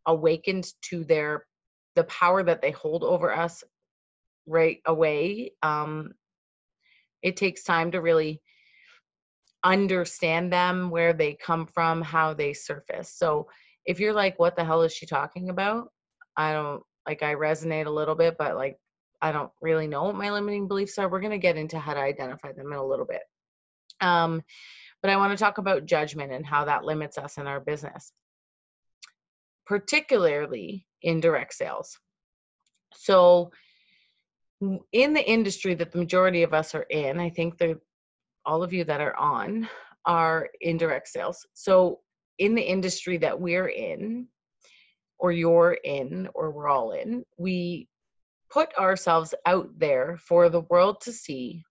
awakened 0.06 0.68
to 0.82 1.04
their 1.04 1.46
the 1.96 2.04
power 2.06 2.44
that 2.44 2.62
they 2.62 2.72
hold 2.72 3.04
over 3.04 3.34
us 3.34 3.64
right 4.46 4.80
away 4.86 5.52
um, 5.62 6.12
it 7.22 7.36
takes 7.36 7.64
time 7.64 7.92
to 7.92 8.02
really 8.02 8.42
understand 9.64 10.54
them 10.54 10.90
where 10.90 11.14
they 11.14 11.34
come 11.34 11.66
from 11.66 12.02
how 12.02 12.34
they 12.34 12.54
surface 12.54 13.12
so 13.16 13.48
if 13.86 14.00
you're 14.00 14.14
like 14.14 14.38
what 14.40 14.56
the 14.56 14.64
hell 14.64 14.84
is 14.84 14.94
she 14.94 15.06
talking 15.06 15.50
about 15.50 15.92
i 16.38 16.54
don't 16.54 16.84
like 17.08 17.24
i 17.24 17.34
resonate 17.34 17.88
a 17.88 17.90
little 17.90 18.16
bit 18.16 18.38
but 18.38 18.56
like 18.56 18.78
I 19.22 19.32
don't 19.32 19.52
really 19.62 19.88
know 19.88 20.04
what 20.04 20.16
my 20.16 20.32
limiting 20.32 20.68
beliefs 20.68 20.98
are. 20.98 21.10
We're 21.10 21.22
going 21.22 21.32
to 21.32 21.38
get 21.38 21.58
into 21.58 21.80
how 21.80 21.94
to 21.94 22.00
identify 22.00 22.52
them 22.52 22.72
in 22.72 22.78
a 22.78 22.86
little 22.86 23.06
bit. 23.06 23.22
Um, 24.02 24.44
but 25.02 25.12
I 25.12 25.18
want 25.18 25.32
to 25.32 25.44
talk 25.44 25.58
about 25.58 25.86
judgment 25.86 26.32
and 26.32 26.46
how 26.46 26.66
that 26.66 26.84
limits 26.84 27.18
us 27.18 27.38
in 27.38 27.48
our 27.48 27.60
business, 27.60 28.12
particularly 29.66 30.86
in 31.02 31.20
direct 31.20 31.54
sales. 31.54 31.98
So, 32.94 33.52
in 34.92 35.14
the 35.14 35.30
industry 35.30 35.76
that 35.76 35.92
the 35.92 36.00
majority 36.00 36.42
of 36.42 36.54
us 36.54 36.74
are 36.74 36.88
in, 36.90 37.20
I 37.20 37.30
think 37.30 37.60
that 37.60 37.78
all 38.44 38.64
of 38.64 38.74
you 38.74 38.84
that 38.86 39.02
are 39.02 39.16
on 39.16 39.70
are 40.06 40.50
in 40.62 40.78
direct 40.78 41.10
sales. 41.10 41.46
So, 41.54 42.00
in 42.40 42.56
the 42.56 42.62
industry 42.62 43.18
that 43.18 43.40
we're 43.40 43.70
in, 43.70 44.28
or 45.20 45.32
you're 45.32 45.78
in, 45.84 46.28
or 46.34 46.52
we're 46.52 46.68
all 46.68 46.92
in, 46.92 47.24
we 47.38 47.88
put 48.50 48.74
ourselves 48.78 49.34
out 49.46 49.70
there 49.78 50.18
for 50.18 50.50
the 50.50 50.62
world 50.62 51.02
to 51.02 51.12
see 51.12 51.64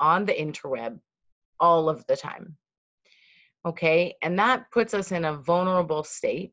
on 0.00 0.24
the 0.24 0.32
interweb 0.32 0.98
all 1.60 1.88
of 1.88 2.06
the 2.06 2.16
time. 2.16 2.56
Okay, 3.66 4.14
and 4.22 4.38
that 4.38 4.70
puts 4.70 4.92
us 4.92 5.10
in 5.12 5.24
a 5.24 5.36
vulnerable 5.36 6.04
state. 6.04 6.52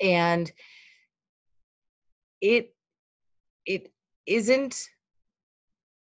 And 0.00 0.50
it 2.40 2.74
it 3.66 3.92
isn't 4.26 4.88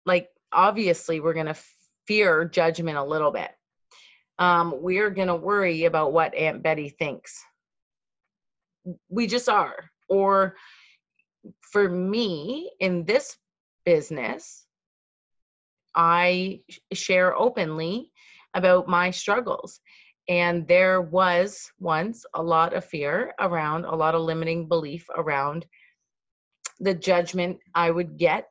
like 0.06 0.30
obviously 0.52 1.20
we're 1.20 1.34
going 1.34 1.48
to 1.48 1.58
fear 2.06 2.46
judgment 2.46 2.98
a 2.98 3.04
little 3.04 3.32
bit. 3.32 3.52
Um, 4.40 4.74
we're 4.78 5.10
going 5.10 5.28
to 5.28 5.36
worry 5.36 5.86
about 5.86 6.14
what 6.14 6.36
Aunt 6.36 6.62
Betty 6.62 6.90
thinks. 6.90 7.44
We 9.10 9.28
just 9.28 9.50
are. 9.50 9.90
Or 10.10 10.56
for 11.62 11.90
me 11.90 12.72
in 12.80 13.06
this 13.06 13.38
business, 13.86 14.66
I 15.96 16.62
share 16.94 17.36
openly 17.36 18.12
about 18.54 18.88
my 18.88 19.12
struggles. 19.12 19.80
And 20.30 20.68
there 20.68 21.02
was 21.02 21.72
once 21.80 22.26
a 22.34 22.44
lot 22.44 22.74
of 22.74 22.84
fear 22.84 23.34
around, 23.40 23.86
a 23.86 23.96
lot 23.96 24.14
of 24.14 24.22
limiting 24.22 24.68
belief 24.68 25.08
around 25.16 25.66
the 26.80 26.94
judgment 26.94 27.60
I 27.74 27.90
would 27.92 28.18
get 28.18 28.48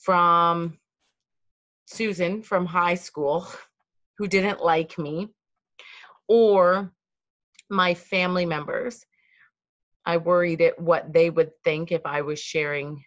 from 0.00 0.78
Susan 1.86 2.42
from 2.42 2.66
high 2.66 2.94
school, 2.94 3.46
who 4.18 4.26
didn't 4.26 4.64
like 4.64 4.98
me, 4.98 5.28
or 6.28 6.92
my 7.68 7.94
family 7.94 8.46
members 8.46 9.04
I 10.06 10.18
worried 10.18 10.60
at 10.60 10.78
what 10.78 11.12
they 11.12 11.30
would 11.30 11.52
think 11.64 11.92
if 11.92 12.02
I 12.04 12.20
was 12.20 12.38
sharing, 12.38 13.02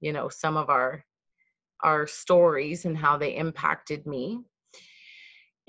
you 0.00 0.12
know, 0.12 0.28
some 0.28 0.56
of 0.56 0.70
our 0.70 1.04
our 1.82 2.06
stories 2.08 2.84
and 2.84 2.96
how 2.96 3.16
they 3.16 3.36
impacted 3.36 4.04
me. 4.04 4.40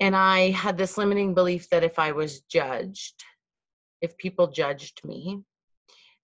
And 0.00 0.16
I 0.16 0.50
had 0.50 0.76
this 0.76 0.98
limiting 0.98 1.34
belief 1.34 1.68
that 1.70 1.84
if 1.84 1.98
I 1.98 2.10
was 2.12 2.40
judged, 2.40 3.22
if 4.00 4.16
people 4.16 4.48
judged 4.48 5.04
me, 5.04 5.44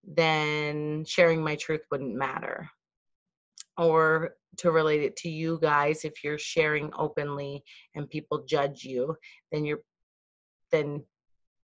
then 0.03 1.05
sharing 1.05 1.42
my 1.42 1.57
truth 1.57 1.83
wouldn't 1.90 2.16
matter. 2.16 2.68
Or 3.77 4.35
to 4.59 4.70
relate 4.70 5.03
it 5.03 5.16
to 5.18 5.29
you 5.29 5.59
guys, 5.61 6.05
if 6.05 6.25
you're 6.25 6.38
sharing 6.38 6.90
openly 6.96 7.62
and 7.94 8.09
people 8.09 8.44
judge 8.44 8.83
you, 8.83 9.16
then 9.53 9.64
you're 9.64 9.83
then 10.72 11.05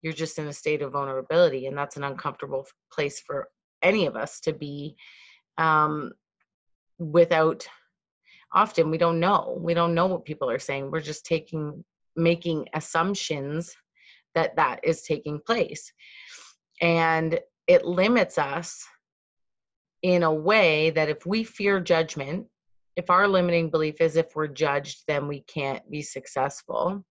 you're 0.02 0.14
just 0.14 0.40
in 0.40 0.48
a 0.48 0.54
state 0.54 0.82
of 0.82 0.94
vulnerability 0.94 1.68
and 1.68 1.78
that's 1.78 1.98
an 1.98 2.04
uncomfortable 2.04 2.66
place 2.92 3.20
for 3.20 3.50
any 3.82 4.06
of 4.06 4.16
us 4.16 4.40
to 4.40 4.54
be 4.54 4.96
um, 5.58 6.12
without 6.98 7.68
often 8.54 8.90
we 8.90 8.98
don't 8.98 9.20
know. 9.20 9.58
We 9.60 9.74
don't 9.74 9.94
know 9.94 10.08
what 10.08 10.26
people 10.26 10.50
are 10.50 10.60
saying. 10.60 10.92
We're 10.92 11.02
just 11.02 11.26
taking 11.26 11.84
making 12.16 12.68
assumptions 12.74 13.74
that 14.36 14.56
that 14.58 14.82
is 14.84 15.04
taking 15.04 15.40
place. 15.46 15.92
And 16.82 17.40
it 17.68 17.86
limits 17.86 18.38
us 18.38 18.86
in 20.02 20.24
a 20.24 20.34
way 20.34 20.90
that 20.90 21.10
if 21.10 21.26
we 21.26 21.44
fear 21.44 21.80
judgment 21.80 22.48
if 22.98 23.10
our 23.10 23.28
limiting 23.28 23.70
belief 23.70 24.02
is 24.02 24.18
if 24.18 24.36
we're 24.36 24.48
judged 24.48 25.04
then 25.08 25.28
we 25.28 25.42
can't 25.42 25.90
be 25.90 26.02
successful 26.02 27.06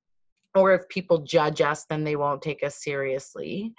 or 0.55 0.73
if 0.73 0.89
people 0.89 1.19
judge 1.19 1.61
us 1.61 1.85
then 1.89 2.05
they 2.05 2.17
won't 2.17 2.43
take 2.43 2.63
us 2.63 2.83
seriously 2.83 3.73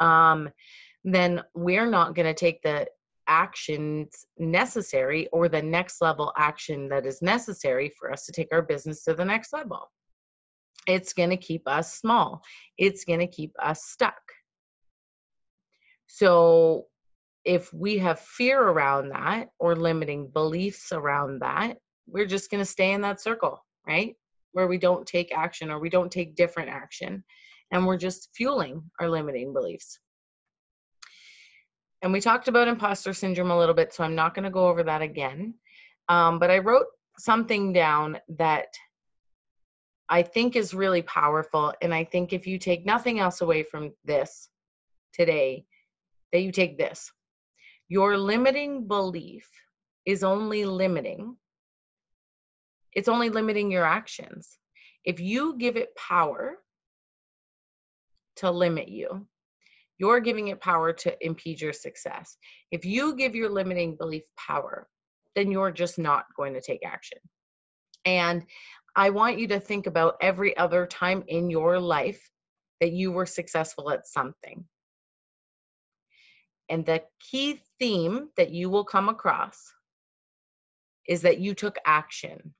um, 0.00 0.50
then 1.04 1.42
we're 1.54 1.88
not 1.88 2.14
going 2.14 2.26
to 2.26 2.34
take 2.34 2.62
the 2.62 2.86
actions 3.26 4.26
necessary 4.38 5.28
or 5.28 5.48
the 5.48 5.62
next 5.62 6.00
level 6.00 6.32
action 6.36 6.88
that 6.88 7.06
is 7.06 7.22
necessary 7.22 7.90
for 7.98 8.12
us 8.12 8.26
to 8.26 8.32
take 8.32 8.48
our 8.52 8.62
business 8.62 9.04
to 9.04 9.14
the 9.14 9.24
next 9.24 9.52
level. 9.52 9.90
It's 10.86 11.12
going 11.12 11.30
to 11.30 11.36
keep 11.36 11.66
us 11.66 11.94
small. 11.94 12.42
It's 12.76 13.04
going 13.04 13.20
to 13.20 13.26
keep 13.26 13.52
us 13.62 13.84
stuck. 13.84 14.20
So, 16.06 16.86
if 17.44 17.72
we 17.74 17.98
have 17.98 18.20
fear 18.20 18.58
around 18.58 19.10
that 19.10 19.50
or 19.58 19.76
limiting 19.76 20.28
beliefs 20.28 20.92
around 20.92 21.40
that, 21.40 21.76
we're 22.06 22.24
just 22.24 22.50
going 22.50 22.62
to 22.62 22.70
stay 22.70 22.92
in 22.92 23.02
that 23.02 23.20
circle, 23.20 23.62
right? 23.86 24.16
Where 24.54 24.66
we 24.66 24.78
don't 24.78 25.06
take 25.06 25.36
action 25.36 25.70
or 25.70 25.78
we 25.78 25.90
don't 25.90 26.10
take 26.10 26.34
different 26.34 26.70
action 26.70 27.22
and 27.70 27.86
we're 27.86 27.98
just 27.98 28.30
fueling 28.34 28.82
our 28.98 29.08
limiting 29.08 29.52
beliefs. 29.52 29.98
And 32.02 32.12
we 32.12 32.20
talked 32.20 32.48
about 32.48 32.68
imposter 32.68 33.12
syndrome 33.12 33.50
a 33.50 33.58
little 33.58 33.74
bit, 33.74 33.92
so 33.92 34.04
I'm 34.04 34.14
not 34.14 34.34
going 34.34 34.44
to 34.44 34.50
go 34.50 34.68
over 34.68 34.82
that 34.82 35.02
again. 35.02 35.54
Um, 36.08 36.38
but 36.38 36.50
I 36.50 36.58
wrote 36.58 36.86
something 37.18 37.72
down 37.72 38.18
that 38.36 38.68
I 40.08 40.22
think 40.22 40.56
is 40.56 40.74
really 40.74 41.02
powerful. 41.02 41.72
And 41.82 41.94
I 41.94 42.04
think 42.04 42.32
if 42.32 42.46
you 42.46 42.58
take 42.58 42.86
nothing 42.86 43.20
else 43.20 43.40
away 43.40 43.62
from 43.62 43.92
this 44.04 44.48
today, 45.12 45.64
that 46.32 46.40
you 46.40 46.52
take 46.52 46.78
this 46.78 47.10
your 47.88 48.16
limiting 48.16 48.86
belief 48.86 49.48
is 50.06 50.24
only 50.24 50.64
limiting, 50.64 51.36
it's 52.94 53.08
only 53.08 53.28
limiting 53.28 53.70
your 53.70 53.84
actions. 53.84 54.58
If 55.04 55.20
you 55.20 55.56
give 55.58 55.76
it 55.76 55.94
power 55.96 56.58
to 58.36 58.50
limit 58.50 58.88
you, 58.88 59.26
you're 59.98 60.20
giving 60.20 60.48
it 60.48 60.60
power 60.60 60.92
to 60.92 61.16
impede 61.24 61.60
your 61.60 61.72
success. 61.72 62.36
If 62.70 62.84
you 62.84 63.14
give 63.14 63.34
your 63.34 63.48
limiting 63.48 63.96
belief 63.96 64.24
power, 64.36 64.88
then 65.36 65.50
you're 65.50 65.70
just 65.70 65.98
not 65.98 66.24
going 66.36 66.54
to 66.54 66.60
take 66.60 66.84
action. 66.84 67.18
And 68.04 68.44
I 68.96 69.10
want 69.10 69.38
you 69.38 69.48
to 69.48 69.60
think 69.60 69.86
about 69.86 70.16
every 70.20 70.56
other 70.56 70.86
time 70.86 71.24
in 71.28 71.50
your 71.50 71.78
life 71.78 72.30
that 72.80 72.92
you 72.92 73.12
were 73.12 73.26
successful 73.26 73.90
at 73.90 74.06
something. 74.06 74.64
And 76.68 76.84
the 76.84 77.02
key 77.20 77.60
theme 77.78 78.28
that 78.36 78.50
you 78.50 78.70
will 78.70 78.84
come 78.84 79.08
across 79.08 79.58
is 81.08 81.22
that 81.22 81.38
you 81.38 81.54
took 81.54 81.76
action. 81.86 82.54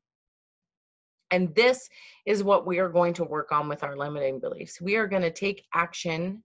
And 1.35 1.53
this 1.57 1.89
is 2.27 2.45
what 2.45 2.65
we 2.65 2.79
are 2.79 2.89
going 2.89 3.13
to 3.15 3.25
work 3.25 3.51
on 3.51 3.69
with 3.69 3.83
our 3.83 3.97
limiting 3.97 4.39
beliefs. 4.39 4.81
We 4.81 4.95
are 4.95 5.09
going 5.09 5.23
to 5.23 5.33
take 5.33 5.65
action 5.75 6.45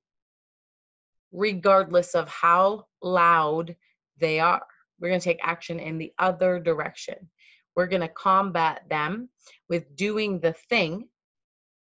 regardless 1.32 2.16
of 2.16 2.28
how 2.28 2.88
loud 3.04 3.76
they 4.18 4.40
are. 4.40 4.66
We're 5.00 5.10
going 5.10 5.20
to 5.20 5.24
take 5.24 5.42
action 5.44 5.80
in 5.80 6.00
the 6.00 6.12
other 6.18 6.60
direction. 6.60 7.30
We're 7.76 7.86
going 7.86 8.02
to 8.02 8.08
combat 8.08 8.82
them 8.90 9.30
with 9.70 9.96
doing 9.96 10.40
the 10.40 10.54
thing 10.54 11.08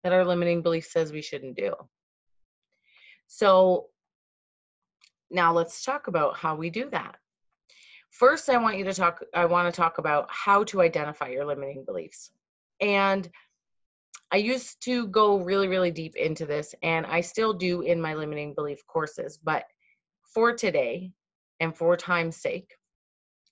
that 0.03 0.15
our 0.15 0.25
limiting 0.25 0.63
belief 0.63 0.87
says 0.87 1.13
we 1.13 1.21
shouldn't 1.21 1.59
do. 1.59 1.75
So 3.27 3.89
now 5.31 5.53
let's 5.53 5.85
talk 5.85 6.07
about 6.07 6.39
how 6.39 6.57
we 6.57 6.71
do 6.71 6.89
that. 6.93 7.17
First, 8.09 8.49
I 8.49 8.57
want 8.57 8.79
you 8.79 8.85
to 8.85 8.95
talk, 8.95 9.23
I 9.35 9.45
want 9.45 9.71
to 9.71 9.77
talk 9.79 9.99
about 9.99 10.31
how 10.31 10.65
to 10.65 10.81
identify 10.81 11.29
your 11.29 11.45
limiting 11.45 11.85
beliefs. 11.85 12.31
And 12.81 13.29
I 14.33 14.39
used 14.39 14.83
to 14.85 15.07
go 15.07 15.39
really, 15.39 15.69
really 15.69 15.91
deep 15.91 16.17
into 16.17 16.47
this, 16.47 16.75
and 16.83 17.07
I 17.07 17.21
still 17.21 17.53
do 17.55 17.83
in 17.83 18.01
my 18.01 18.15
limiting 18.15 18.55
belief 18.55 18.85
courses. 18.87 19.39
But 19.43 19.65
for 20.35 20.53
today 20.53 21.13
and 21.61 21.77
for 21.77 21.97
time's 21.97 22.37
sake, 22.37 22.71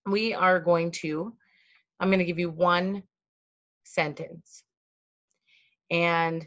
we 0.05 0.35
are 0.35 0.61
going 0.61 0.91
to, 0.91 1.33
I'm 2.01 2.09
going 2.09 2.19
to 2.19 2.25
give 2.25 2.41
you 2.41 2.51
one 2.51 3.05
sentence. 3.85 4.63
And 5.91 6.47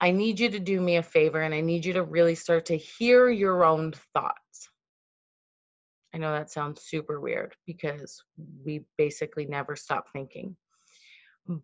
I 0.00 0.10
need 0.10 0.40
you 0.40 0.50
to 0.50 0.58
do 0.58 0.80
me 0.80 0.96
a 0.96 1.02
favor, 1.02 1.40
and 1.40 1.54
I 1.54 1.60
need 1.60 1.84
you 1.84 1.92
to 1.94 2.02
really 2.02 2.34
start 2.34 2.66
to 2.66 2.76
hear 2.76 3.30
your 3.30 3.64
own 3.64 3.92
thoughts. 4.14 4.68
I 6.12 6.18
know 6.18 6.32
that 6.32 6.50
sounds 6.50 6.82
super 6.82 7.20
weird 7.20 7.54
because 7.66 8.22
we 8.64 8.84
basically 8.98 9.46
never 9.46 9.76
stop 9.76 10.06
thinking. 10.12 10.56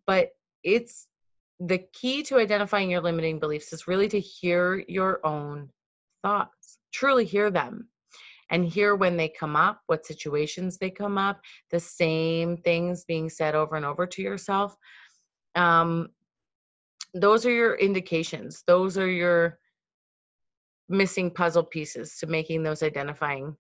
But 0.07 0.31
it's 0.63 1.07
the 1.61 1.79
key 1.93 2.23
to 2.25 2.39
identifying 2.39 2.91
your 2.91 3.01
limiting 3.01 3.39
beliefs 3.39 3.73
is 3.73 3.89
really 3.89 4.09
to 4.09 4.21
hear 4.21 4.85
your 4.89 5.25
own 5.25 5.71
thoughts, 6.23 6.79
truly 6.93 7.25
hear 7.25 7.51
them 7.51 7.89
and 8.51 8.65
hear 8.65 8.95
when 8.95 9.17
they 9.17 9.29
come 9.29 9.57
up, 9.57 9.81
what 9.87 10.07
situations 10.07 10.79
they 10.79 10.91
come 10.91 11.19
up, 11.19 11.41
the 11.71 11.81
same 11.81 12.57
things 12.59 13.05
being 13.05 13.29
said 13.29 13.55
over 13.55 13.77
and 13.77 13.85
over 13.85 14.07
to 14.07 14.23
yourself. 14.23 14.77
Um, 15.55 16.09
those 17.15 17.47
are 17.47 17.53
your 17.53 17.75
indications. 17.75 18.63
Those 18.67 18.99
are 18.99 19.11
your 19.11 19.59
missing 20.89 21.31
puzzle 21.31 21.65
pieces 21.65 22.19
to 22.19 22.27
making 22.27 22.63
those 22.63 22.83
identifying 22.83 23.57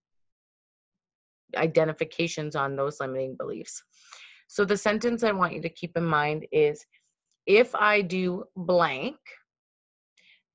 identifications 1.56 2.54
on 2.54 2.76
those 2.76 3.00
limiting 3.00 3.36
beliefs. 3.36 3.82
So 4.46 4.64
the 4.64 4.76
sentence 4.76 5.22
I 5.22 5.32
want 5.32 5.54
you 5.54 5.62
to 5.62 5.68
keep 5.68 5.96
in 5.96 6.04
mind 6.04 6.46
is 6.52 6.84
if 7.46 7.74
I 7.74 8.00
do 8.00 8.44
blank, 8.56 9.16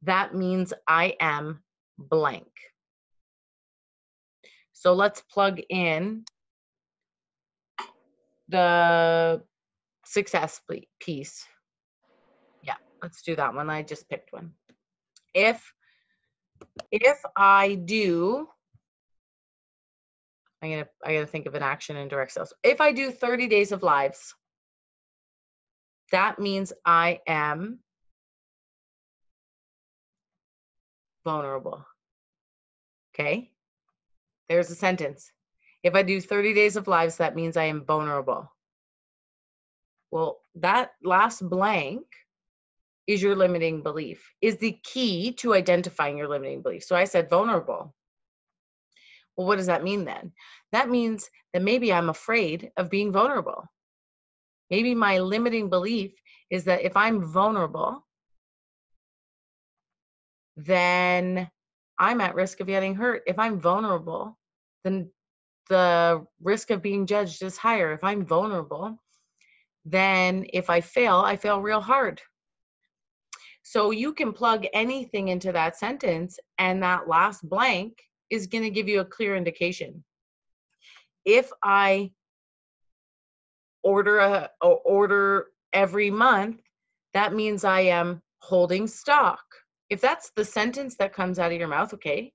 that 0.04 0.34
means 0.34 0.74
I 0.88 1.16
am 1.20 1.64
blank. 1.98 2.48
So 4.74 4.94
let's 4.94 5.22
plug 5.22 5.62
in 5.70 6.26
the 8.50 9.42
success 10.06 10.62
piece. 11.00 11.46
Yeah, 12.64 12.76
let's 13.04 13.22
do 13.22 13.36
that 13.36 13.54
one. 13.54 13.70
I 13.70 13.84
just 13.84 14.10
picked 14.10 14.34
one. 14.34 14.52
If 15.34 15.72
if 16.92 17.18
I 17.38 17.76
do 17.76 18.48
I'm 20.62 20.70
gonna 20.70 20.88
I 21.04 21.14
gotta 21.14 21.28
think 21.28 21.48
of 21.48 21.56
an 21.56 21.64
action 21.64 21.96
in 21.98 22.08
direct 22.08 22.32
sales. 22.34 22.54
If 22.64 22.82
I 22.82 22.92
do 22.92 23.12
30 23.12 23.48
days 23.48 23.72
of 23.72 23.84
lives, 23.84 24.36
that 26.12 26.40
means 26.40 26.72
I 26.86 27.22
am 27.28 27.80
vulnerable. 31.24 31.86
Okay? 33.14 33.52
There's 34.50 34.70
a 34.70 34.76
sentence. 34.76 35.32
If 35.84 35.96
I 35.96 36.04
do 36.04 36.22
30 36.22 36.54
days 36.54 36.76
of 36.76 36.88
lives, 36.88 37.18
that 37.18 37.36
means 37.36 37.58
I 37.58 37.66
am 37.66 37.86
vulnerable. 37.86 38.52
Well, 40.12 40.42
that 40.56 40.92
last 41.04 41.48
blank 41.48 42.04
is 43.08 43.22
your 43.22 43.36
limiting 43.36 43.82
belief, 43.82 44.34
is 44.42 44.58
the 44.58 44.78
key 44.84 45.34
to 45.34 45.54
identifying 45.54 46.18
your 46.18 46.28
limiting 46.28 46.62
belief. 46.62 46.84
So 46.84 46.96
I 46.96 47.06
said 47.06 47.30
vulnerable. 47.30 47.96
Well, 49.36 49.48
what 49.48 49.58
does 49.58 49.68
that 49.68 49.84
mean 49.84 50.06
then? 50.06 50.32
That 50.72 50.90
means 50.90 51.30
that 51.54 51.62
maybe 51.62 51.92
I'm 51.92 52.10
afraid 52.10 52.72
of 52.78 52.90
being 52.90 53.12
vulnerable. 53.12 53.66
Maybe 54.70 54.96
my 54.96 55.20
limiting 55.20 55.70
belief 55.70 56.14
is 56.50 56.66
that 56.66 56.82
if 56.82 56.96
I'm 56.96 57.24
vulnerable, 57.24 58.06
then 60.56 61.50
I'm 61.98 62.22
at 62.22 62.36
risk 62.36 62.60
of 62.60 62.68
getting 62.68 62.96
hurt. 62.96 63.24
If 63.26 63.40
I'm 63.40 63.60
vulnerable, 63.60 64.38
then 64.84 65.12
the 65.70 66.26
risk 66.42 66.70
of 66.72 66.82
being 66.82 67.06
judged 67.06 67.44
is 67.44 67.58
higher. 67.58 67.94
If 67.94 68.04
I'm 68.04 68.26
vulnerable, 68.26 68.98
then 69.86 70.46
if 70.54 70.70
I 70.70 70.82
fail, 70.82 71.20
I 71.20 71.38
fail 71.38 71.62
real 71.62 71.82
hard. 71.82 72.22
So 73.64 73.92
you 73.92 74.14
can 74.14 74.34
plug 74.34 74.66
anything 74.74 75.30
into 75.30 75.52
that 75.52 75.78
sentence, 75.78 76.40
and 76.58 76.84
that 76.84 77.08
last 77.08 77.48
blank 77.48 77.94
is 78.32 78.48
going 78.48 78.64
to 78.64 78.70
give 78.72 78.88
you 78.88 79.02
a 79.02 79.06
clear 79.06 79.36
indication. 79.36 80.04
If 81.26 81.52
I 81.64 82.12
order 83.84 84.18
a, 84.20 84.50
a 84.64 84.68
order 84.68 85.48
every 85.74 86.10
month, 86.10 86.62
that 87.14 87.34
means 87.34 87.64
I 87.64 87.82
am 87.82 88.22
holding 88.40 88.88
stock 88.88 89.44
if 89.92 90.00
that's 90.00 90.32
the 90.38 90.46
sentence 90.46 90.96
that 90.96 91.14
comes 91.14 91.38
out 91.38 91.52
of 91.52 91.60
your 91.60 91.68
mouth, 91.68 91.94
okay, 91.94 92.32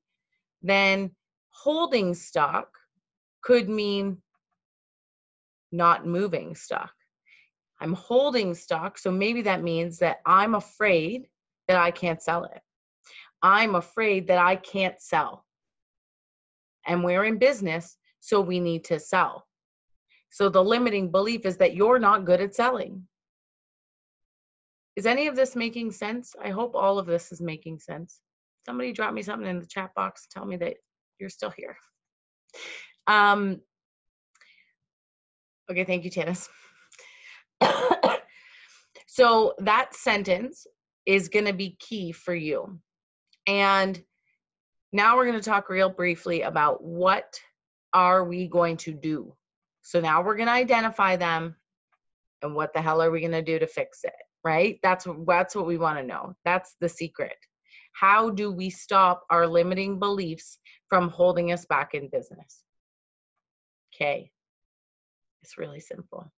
then 0.63 1.11
holding 1.49 2.13
stock 2.13 2.69
could 3.43 3.67
mean 3.67 4.19
not 5.73 6.07
moving 6.07 6.55
stock. 6.55 6.93
I'm 7.81 7.95
holding 7.95 8.55
stock, 8.55 8.99
so 8.99 9.11
maybe 9.11 9.41
that 9.43 9.63
means 9.63 9.99
that 10.01 10.19
I'm 10.27 10.55
afraid 10.55 11.29
that 11.67 11.79
I 11.79 11.91
can't 11.91 12.21
sell 12.21 12.45
it. 12.45 12.61
I'm 13.43 13.75
afraid 13.75 14.29
that 14.29 14.39
I 14.39 14.57
can't 14.57 15.01
sell. 15.01 15.46
And 16.87 17.05
we're 17.05 17.25
in 17.25 17.39
business, 17.39 17.97
so 18.21 18.41
we 18.41 18.61
need 18.61 18.85
to 18.85 18.99
sell. 18.99 19.47
So 20.31 20.49
the 20.49 20.63
limiting 20.63 21.11
belief 21.11 21.47
is 21.47 21.57
that 21.59 21.75
you're 21.75 21.99
not 21.99 22.25
good 22.25 22.41
at 22.41 22.55
selling. 22.55 23.07
Is 24.97 25.07
any 25.07 25.27
of 25.27 25.37
this 25.37 25.55
making 25.55 25.93
sense? 25.93 26.35
I 26.43 26.51
hope 26.51 26.75
all 26.75 26.99
of 26.99 27.07
this 27.07 27.33
is 27.33 27.41
making 27.41 27.79
sense. 27.81 28.21
Somebody 28.65 28.93
drop 28.93 29.13
me 29.13 29.23
something 29.23 29.49
in 29.49 29.61
the 29.61 29.67
chat 29.67 29.95
box. 29.95 30.27
Tell 30.31 30.45
me 30.45 30.57
that 30.57 30.75
you're 31.19 31.31
still 31.31 31.51
here. 31.51 31.77
Um, 33.07 33.61
okay, 35.71 35.85
thank 35.85 36.05
you, 36.05 36.11
Tannis. 36.11 36.49
so 39.07 39.55
that 39.59 39.95
sentence 39.95 40.67
is 41.05 41.29
going 41.29 41.45
to 41.45 41.53
be 41.53 41.77
key 41.79 42.13
for 42.13 42.35
you. 42.35 42.81
And 43.47 44.03
now 44.93 45.17
we're 45.17 45.27
going 45.27 45.41
to 45.41 45.51
talk 45.51 45.69
real 45.69 45.91
briefly 45.91 46.43
about 46.43 46.83
what 46.83 47.41
are 47.93 48.25
we 48.25 48.47
going 48.49 48.77
to 48.79 48.93
do. 48.93 49.35
So 49.83 50.01
now 50.01 50.23
we're 50.23 50.37
going 50.37 50.49
to 50.49 50.53
identify 50.53 51.17
them 51.17 51.57
and 52.43 52.55
what 52.55 52.73
the 52.75 52.83
hell 52.83 53.03
are 53.03 53.11
we 53.11 53.21
going 53.21 53.33
to 53.33 53.43
do 53.43 53.59
to 53.59 53.67
fix 53.67 54.05
it? 54.05 54.13
right? 54.47 54.79
That's 54.81 55.09
that's 55.27 55.57
what 55.57 55.67
we 55.67 55.77
want 55.77 55.99
to 55.99 56.05
know. 56.05 56.37
That's 56.45 56.77
the 56.81 56.89
secret. 56.89 57.35
How 57.91 58.31
do 58.31 58.53
we 58.53 58.71
stop 58.71 59.25
our 59.29 59.45
limiting 59.45 59.99
beliefs 59.99 60.59
from 60.89 61.09
holding 61.09 61.51
us 61.51 61.67
back 61.67 61.95
in 61.95 62.09
business? 62.09 62.63
Okay. 63.93 64.31
It's 65.43 65.59
really 65.59 65.81
simple. 65.81 66.31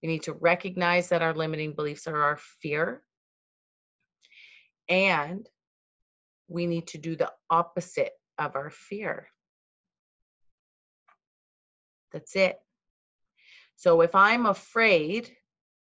We 0.00 0.08
need 0.08 0.22
to 0.24 0.34
recognize 0.34 1.08
that 1.08 1.22
our 1.22 1.34
limiting 1.34 1.72
beliefs 1.72 2.06
are 2.06 2.22
our 2.22 2.38
fear. 2.62 3.02
And 4.88 5.44
we 6.48 6.66
need 6.66 6.86
to 6.88 6.98
do 6.98 7.16
the 7.16 7.32
opposite 7.50 8.12
of 8.38 8.54
our 8.56 8.70
fear. 8.70 9.28
That's 12.12 12.36
it. 12.36 12.56
So 13.76 14.00
if 14.00 14.14
I'm 14.14 14.46
afraid 14.46 15.30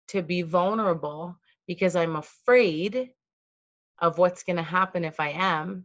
to 0.08 0.22
be 0.22 0.42
vulnerable 0.42 1.38
because 1.66 1.96
I'm 1.96 2.16
afraid 2.16 3.10
of 4.00 4.18
what's 4.18 4.42
going 4.42 4.56
to 4.56 4.62
happen 4.62 5.04
if 5.04 5.20
I 5.20 5.30
am, 5.30 5.84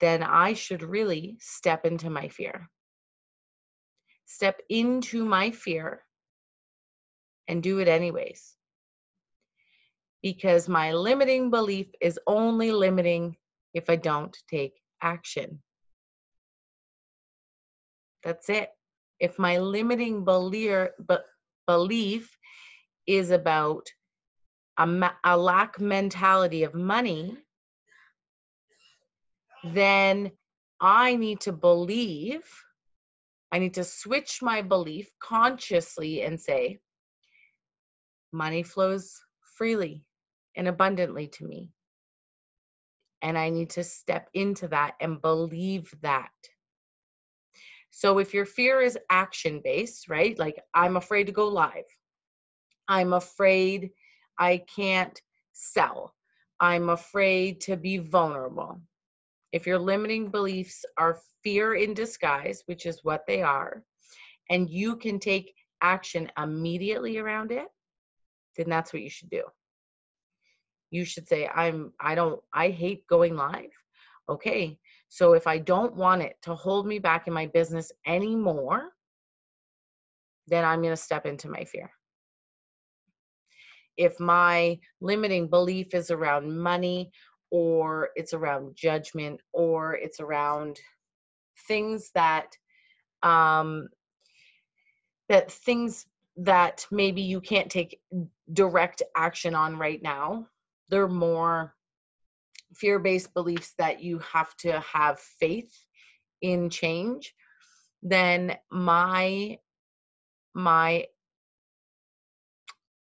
then 0.00 0.22
I 0.22 0.54
should 0.54 0.82
really 0.82 1.36
step 1.40 1.86
into 1.86 2.10
my 2.10 2.28
fear. 2.28 2.68
Step 4.26 4.60
into 4.68 5.24
my 5.24 5.50
fear 5.50 6.02
and 7.46 7.62
do 7.62 7.78
it 7.78 7.88
anyways. 7.88 8.56
Because 10.22 10.68
my 10.68 10.92
limiting 10.92 11.50
belief 11.50 11.88
is 12.00 12.18
only 12.26 12.70
limiting 12.70 13.36
if 13.74 13.90
I 13.90 13.96
don't 13.96 14.36
take 14.48 14.74
action. 15.02 15.60
That's 18.22 18.48
it. 18.48 18.70
If 19.18 19.38
my 19.38 19.58
limiting 19.58 20.24
belief, 20.24 20.90
belief 21.66 22.36
is 23.06 23.30
about 23.30 23.88
a, 24.78 25.10
a 25.24 25.36
lack 25.36 25.80
mentality 25.80 26.62
of 26.62 26.74
money, 26.74 27.36
then 29.64 30.30
I 30.80 31.16
need 31.16 31.40
to 31.40 31.52
believe, 31.52 32.42
I 33.52 33.58
need 33.58 33.74
to 33.74 33.84
switch 33.84 34.40
my 34.42 34.62
belief 34.62 35.10
consciously 35.20 36.22
and 36.22 36.40
say, 36.40 36.78
money 38.32 38.62
flows 38.62 39.20
freely 39.56 40.04
and 40.56 40.68
abundantly 40.68 41.28
to 41.28 41.44
me. 41.44 41.70
And 43.22 43.38
I 43.38 43.50
need 43.50 43.70
to 43.70 43.84
step 43.84 44.28
into 44.34 44.68
that 44.68 44.94
and 45.00 45.22
believe 45.22 45.92
that. 46.02 46.30
So 47.90 48.18
if 48.18 48.32
your 48.34 48.46
fear 48.46 48.80
is 48.80 48.98
action 49.10 49.60
based, 49.62 50.08
right? 50.08 50.38
Like 50.38 50.58
I'm 50.74 50.96
afraid 50.96 51.24
to 51.24 51.32
go 51.32 51.48
live. 51.48 51.84
I'm 52.88 53.12
afraid 53.12 53.90
I 54.38 54.64
can't 54.74 55.20
sell. 55.52 56.14
I'm 56.58 56.88
afraid 56.88 57.60
to 57.62 57.76
be 57.76 57.98
vulnerable. 57.98 58.80
If 59.52 59.66
your 59.66 59.78
limiting 59.78 60.30
beliefs 60.30 60.84
are 60.96 61.20
fear 61.42 61.74
in 61.74 61.92
disguise, 61.92 62.62
which 62.66 62.86
is 62.86 63.04
what 63.04 63.26
they 63.26 63.42
are, 63.42 63.84
and 64.48 64.70
you 64.70 64.96
can 64.96 65.18
take 65.18 65.54
action 65.82 66.30
immediately 66.38 67.18
around 67.18 67.52
it, 67.52 67.66
then 68.56 68.68
that's 68.68 68.92
what 68.92 69.02
you 69.02 69.10
should 69.10 69.30
do. 69.30 69.42
You 70.92 71.06
should 71.06 71.26
say, 71.26 71.48
I'm, 71.48 71.92
I 71.98 72.14
don't, 72.14 72.40
I 72.52 72.68
hate 72.68 73.06
going 73.08 73.34
live. 73.34 73.72
Okay, 74.28 74.78
so 75.08 75.32
if 75.32 75.46
I 75.46 75.58
don't 75.58 75.96
want 75.96 76.22
it 76.22 76.36
to 76.42 76.54
hold 76.54 76.86
me 76.86 76.98
back 76.98 77.26
in 77.26 77.32
my 77.32 77.46
business 77.46 77.90
anymore, 78.06 78.90
then 80.46 80.64
I'm 80.64 80.82
going 80.82 80.92
to 80.94 81.02
step 81.02 81.24
into 81.24 81.48
my 81.48 81.64
fear. 81.64 81.90
If 83.96 84.20
my 84.20 84.78
limiting 85.00 85.48
belief 85.48 85.94
is 85.94 86.10
around 86.10 86.58
money 86.58 87.10
or 87.50 88.10
it's 88.14 88.34
around 88.34 88.76
judgment 88.76 89.40
or 89.52 89.94
it's 89.94 90.20
around 90.20 90.78
things 91.68 92.10
that 92.14 92.48
um 93.22 93.88
that 95.28 95.50
things 95.50 96.06
that 96.36 96.86
maybe 96.90 97.22
you 97.22 97.40
can't 97.40 97.70
take 97.70 98.00
direct 98.52 99.02
action 99.16 99.54
on 99.54 99.78
right 99.78 100.02
now 100.02 100.46
they're 100.92 101.08
more 101.08 101.74
fear 102.74 102.98
based 102.98 103.32
beliefs 103.32 103.72
that 103.78 104.02
you 104.02 104.18
have 104.18 104.54
to 104.58 104.78
have 104.80 105.18
faith 105.18 105.74
in 106.42 106.68
change, 106.68 107.34
then 108.02 108.54
my 108.70 109.58
my 110.54 111.06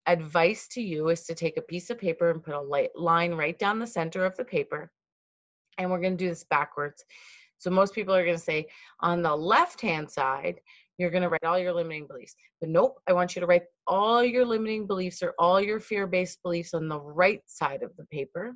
advice 0.05 0.67
to 0.67 0.81
you 0.81 1.09
is 1.09 1.23
to 1.23 1.33
take 1.33 1.57
a 1.57 1.62
piece 1.62 1.89
of 1.89 1.97
paper 1.97 2.29
and 2.29 2.43
put 2.43 2.53
a 2.53 2.62
light 2.62 2.91
line 2.95 3.33
right 3.33 3.57
down 3.57 3.79
the 3.79 3.88
center 3.88 4.23
of 4.23 4.38
the 4.38 4.45
paper. 4.45 4.91
And 5.79 5.89
we're 5.89 6.01
going 6.01 6.15
to 6.15 6.23
do 6.23 6.29
this 6.29 6.43
backwards. 6.43 7.03
So 7.57 7.71
most 7.71 7.95
people 7.95 8.13
are 8.13 8.23
going 8.23 8.38
to 8.38 8.43
say 8.43 8.67
on 8.99 9.23
the 9.23 9.36
left 9.36 9.81
hand 9.81 10.12
side, 10.12 10.59
you're 10.97 11.10
going 11.10 11.23
to 11.23 11.29
write 11.29 11.43
all 11.43 11.58
your 11.58 11.73
limiting 11.73 12.08
beliefs. 12.08 12.36
But 12.60 12.69
nope, 12.69 12.99
I 13.08 13.13
want 13.13 13.36
you 13.36 13.39
to 13.39 13.47
write 13.47 13.63
all 13.88 14.23
your 14.23 14.45
limiting 14.45 14.86
beliefs 14.86 15.23
or 15.23 15.34
all 15.39 15.60
your 15.60 15.79
fear 15.79 16.08
based 16.08 16.41
beliefs 16.43 16.73
on 16.73 16.88
the 16.88 16.99
right 16.99 17.41
side 17.45 17.84
of 17.84 17.91
the 17.97 18.06
paper. 18.06 18.56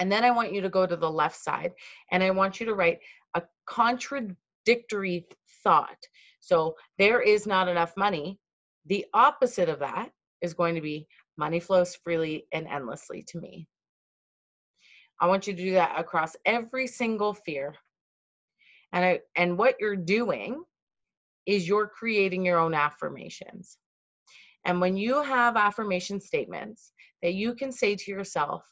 And 0.00 0.10
then 0.10 0.24
I 0.24 0.30
want 0.30 0.52
you 0.52 0.60
to 0.60 0.68
go 0.68 0.86
to 0.86 0.96
the 0.96 1.10
left 1.10 1.36
side 1.36 1.72
and 2.10 2.22
I 2.22 2.30
want 2.30 2.60
you 2.60 2.66
to 2.66 2.74
write 2.74 2.98
a 3.34 3.42
contradictory 3.66 5.26
thought. 5.62 5.98
So 6.40 6.76
there 6.98 7.20
is 7.20 7.46
not 7.46 7.68
enough 7.68 7.96
money. 7.96 8.38
The 8.86 9.06
opposite 9.14 9.68
of 9.68 9.78
that 9.80 10.10
is 10.40 10.54
going 10.54 10.74
to 10.74 10.80
be 10.80 11.06
money 11.36 11.60
flows 11.60 11.96
freely 11.96 12.46
and 12.52 12.66
endlessly 12.66 13.24
to 13.28 13.40
me. 13.40 13.66
I 15.20 15.26
want 15.26 15.46
you 15.46 15.54
to 15.54 15.62
do 15.62 15.72
that 15.72 15.98
across 15.98 16.36
every 16.44 16.86
single 16.86 17.34
fear. 17.34 17.74
And 18.92 19.04
I, 19.04 19.20
and 19.36 19.56
what 19.56 19.76
you're 19.80 19.96
doing 19.96 20.62
is 21.46 21.68
you're 21.68 21.88
creating 21.88 22.44
your 22.44 22.58
own 22.58 22.74
affirmations. 22.74 23.76
And 24.64 24.80
when 24.80 24.96
you 24.96 25.22
have 25.22 25.56
affirmation 25.56 26.20
statements 26.20 26.92
that 27.22 27.34
you 27.34 27.54
can 27.54 27.72
say 27.72 27.96
to 27.96 28.10
yourself, 28.10 28.64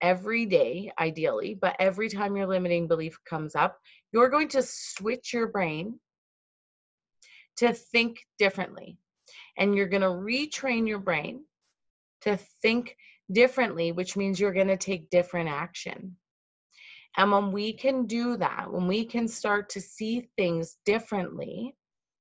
every 0.00 0.46
day, 0.46 0.92
ideally, 0.98 1.54
but 1.60 1.76
every 1.78 2.08
time 2.08 2.36
your 2.36 2.46
limiting 2.46 2.88
belief 2.88 3.18
comes 3.28 3.54
up, 3.54 3.78
you're 4.12 4.28
going 4.28 4.48
to 4.48 4.62
switch 4.62 5.32
your 5.32 5.48
brain 5.48 5.98
to 7.56 7.72
think 7.72 8.18
differently. 8.38 8.98
And 9.58 9.74
you're 9.74 9.88
going 9.88 10.02
to 10.02 10.08
retrain 10.08 10.86
your 10.86 10.98
brain 10.98 11.44
to 12.22 12.38
think 12.62 12.96
differently, 13.32 13.92
which 13.92 14.16
means 14.16 14.38
you're 14.38 14.52
going 14.52 14.68
to 14.68 14.76
take 14.76 15.10
different 15.10 15.48
action. 15.48 16.16
And 17.16 17.32
when 17.32 17.52
we 17.52 17.72
can 17.72 18.06
do 18.06 18.36
that, 18.38 18.72
when 18.72 18.86
we 18.88 19.04
can 19.04 19.28
start 19.28 19.68
to 19.70 19.80
see 19.80 20.28
things 20.36 20.76
differently 20.84 21.74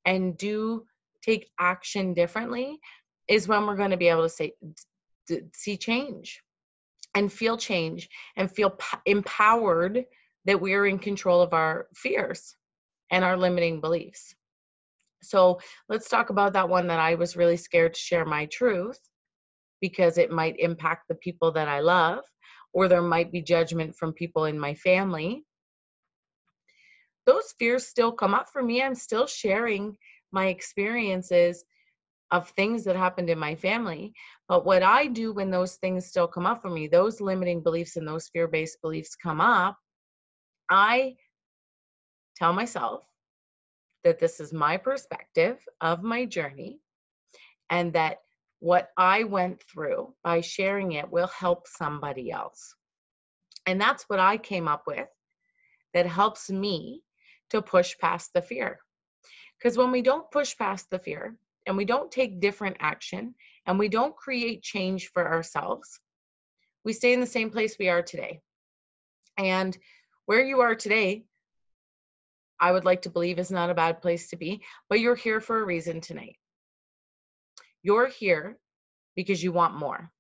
and 0.06 0.38
do 0.38 0.86
take 1.24 1.50
action 1.60 2.14
differently, 2.14 2.80
is 3.28 3.48
when 3.48 3.66
we're 3.66 3.76
going 3.78 3.92
to 3.92 3.98
be 3.98 4.10
able 4.10 4.24
to 4.24 4.30
say, 4.30 4.54
see 5.54 5.78
change 5.78 6.42
and 7.16 7.32
feel 7.34 7.58
change 7.58 8.10
and 8.38 8.52
feel 8.52 8.72
p- 8.72 8.98
empowered 9.08 10.06
that 10.46 10.62
we're 10.62 10.86
in 10.88 11.00
control 11.00 11.42
of 11.42 11.54
our 11.54 11.88
fears 11.96 12.56
and 13.12 13.24
our 13.24 13.38
limiting 13.38 13.82
beliefs. 13.82 14.36
So 15.24 15.60
let's 15.90 16.10
talk 16.10 16.30
about 16.30 16.54
that 16.54 16.70
one 16.70 16.88
that 16.88 17.00
I 17.00 17.16
was 17.16 17.36
really 17.36 17.58
scared 17.58 17.96
to 17.96 18.00
share 18.00 18.26
my 18.26 18.46
truth. 18.48 19.00
because 19.82 20.18
it 20.18 20.32
might 20.32 20.60
impact 20.60 21.08
the 21.08 21.16
people 21.16 21.52
that 21.54 21.68
I 21.68 21.80
love, 21.82 22.24
or 22.76 22.90
there 22.90 23.02
might 23.02 23.32
be 23.32 23.42
judgment 23.42 23.96
from 23.96 24.12
people 24.12 24.46
in 24.46 24.60
my 24.60 24.76
family. 24.76 25.46
Those 27.26 27.56
fears 27.58 27.88
still 27.88 28.12
come 28.12 28.34
up 28.34 28.50
for 28.52 28.62
me. 28.62 28.84
I'm 28.84 28.94
still 28.94 29.26
sharing 29.26 29.98
my 30.34 30.48
experiences 30.48 31.64
of 32.32 32.50
things 32.50 32.84
that 32.84 32.98
happened 32.98 33.30
in 33.30 33.40
my 33.40 33.56
family. 33.56 34.14
But 34.50 34.66
what 34.66 34.84
I 34.84 35.08
do 35.08 35.32
when 35.32 35.50
those 35.50 35.78
things 35.78 36.06
still 36.06 36.28
come 36.28 36.46
up 36.46 36.62
for 36.62 36.70
me, 36.70 36.88
those 36.88 37.22
limiting 37.22 37.64
beliefs 37.64 37.96
and 37.96 38.06
those 38.06 38.28
fear 38.28 38.48
based 38.48 38.82
beliefs 38.82 39.16
come 39.16 39.40
up, 39.40 39.78
I 40.70 41.16
tell 42.36 42.52
myself 42.52 43.06
that 44.04 44.20
this 44.20 44.42
is 44.42 44.52
my 44.52 44.76
perspective 44.76 45.58
of 45.80 46.04
my 46.04 46.26
journey 46.26 46.82
and 47.70 47.94
that 47.94 48.18
what 48.60 48.90
I 48.98 49.24
went 49.24 49.62
through 49.64 50.14
by 50.24 50.42
sharing 50.42 50.94
it 50.94 51.12
will 51.12 51.28
help 51.28 51.68
somebody 51.68 52.32
else. 52.32 52.76
And 53.66 53.80
that's 53.80 54.04
what 54.04 54.20
I 54.20 54.38
came 54.38 54.68
up 54.68 54.84
with 54.88 55.08
that 55.94 56.06
helps 56.06 56.50
me 56.50 57.02
to 57.50 57.62
push 57.62 57.98
past 58.00 58.32
the 58.34 58.42
fear. 58.42 58.80
Because 59.58 59.78
when 59.78 59.92
we 59.92 60.02
don't 60.02 60.30
push 60.32 60.58
past 60.58 60.90
the 60.90 61.00
fear 61.00 61.36
and 61.66 61.78
we 61.78 61.86
don't 61.86 62.12
take 62.12 62.40
different 62.40 62.78
action 62.80 63.36
and 63.66 63.80
we 63.80 63.88
don't 63.88 64.16
create 64.16 64.62
change 64.62 65.08
for 65.08 65.28
ourselves, 65.28 66.00
we 66.84 66.94
stay 66.94 67.14
in 67.14 67.22
the 67.22 67.26
same 67.26 67.50
place 67.50 67.78
we 67.80 67.90
are 67.90 68.04
today. 68.04 68.42
And 69.38 69.78
where 70.26 70.44
you 70.44 70.62
are 70.62 70.76
today, 70.76 71.26
I 72.60 72.72
would 72.72 72.86
like 72.86 73.04
to 73.04 73.10
believe 73.10 73.40
is 73.40 73.52
not 73.52 73.70
a 73.70 73.76
bad 73.76 74.02
place 74.02 74.30
to 74.30 74.38
be, 74.38 74.62
but 74.90 75.00
you're 75.00 75.16
here 75.16 75.42
for 75.42 75.60
a 75.60 75.66
reason 75.66 76.02
tonight. 76.02 76.38
You're 77.86 78.08
here 78.08 78.58
because 79.16 79.44
you 79.44 79.52
want 79.52 79.76
more. 79.76 80.12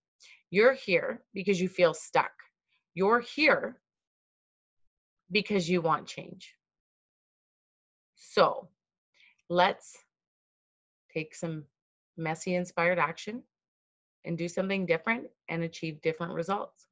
You're 0.51 0.75
here 0.75 1.23
because 1.33 1.59
you 1.59 1.67
feel 1.67 1.95
stuck. 1.95 2.29
You're 2.93 3.21
here 3.21 3.81
because 5.31 5.67
you 5.67 5.81
want 5.81 6.05
change. 6.05 6.53
So 8.13 8.69
let's 9.49 9.97
take 11.11 11.33
some 11.33 11.63
messy 12.17 12.53
inspired 12.53 12.99
action 12.99 13.41
and 14.25 14.37
do 14.37 14.47
something 14.47 14.85
different 14.85 15.23
and 15.49 15.63
achieve 15.63 16.03
different 16.03 16.33
results. 16.33 16.85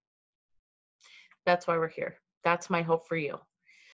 That's 1.46 1.68
why 1.68 1.78
we're 1.78 1.88
here. 1.88 2.16
That's 2.44 2.72
my 2.72 2.82
hope 2.82 3.08
for 3.08 3.16
you. 3.16 3.38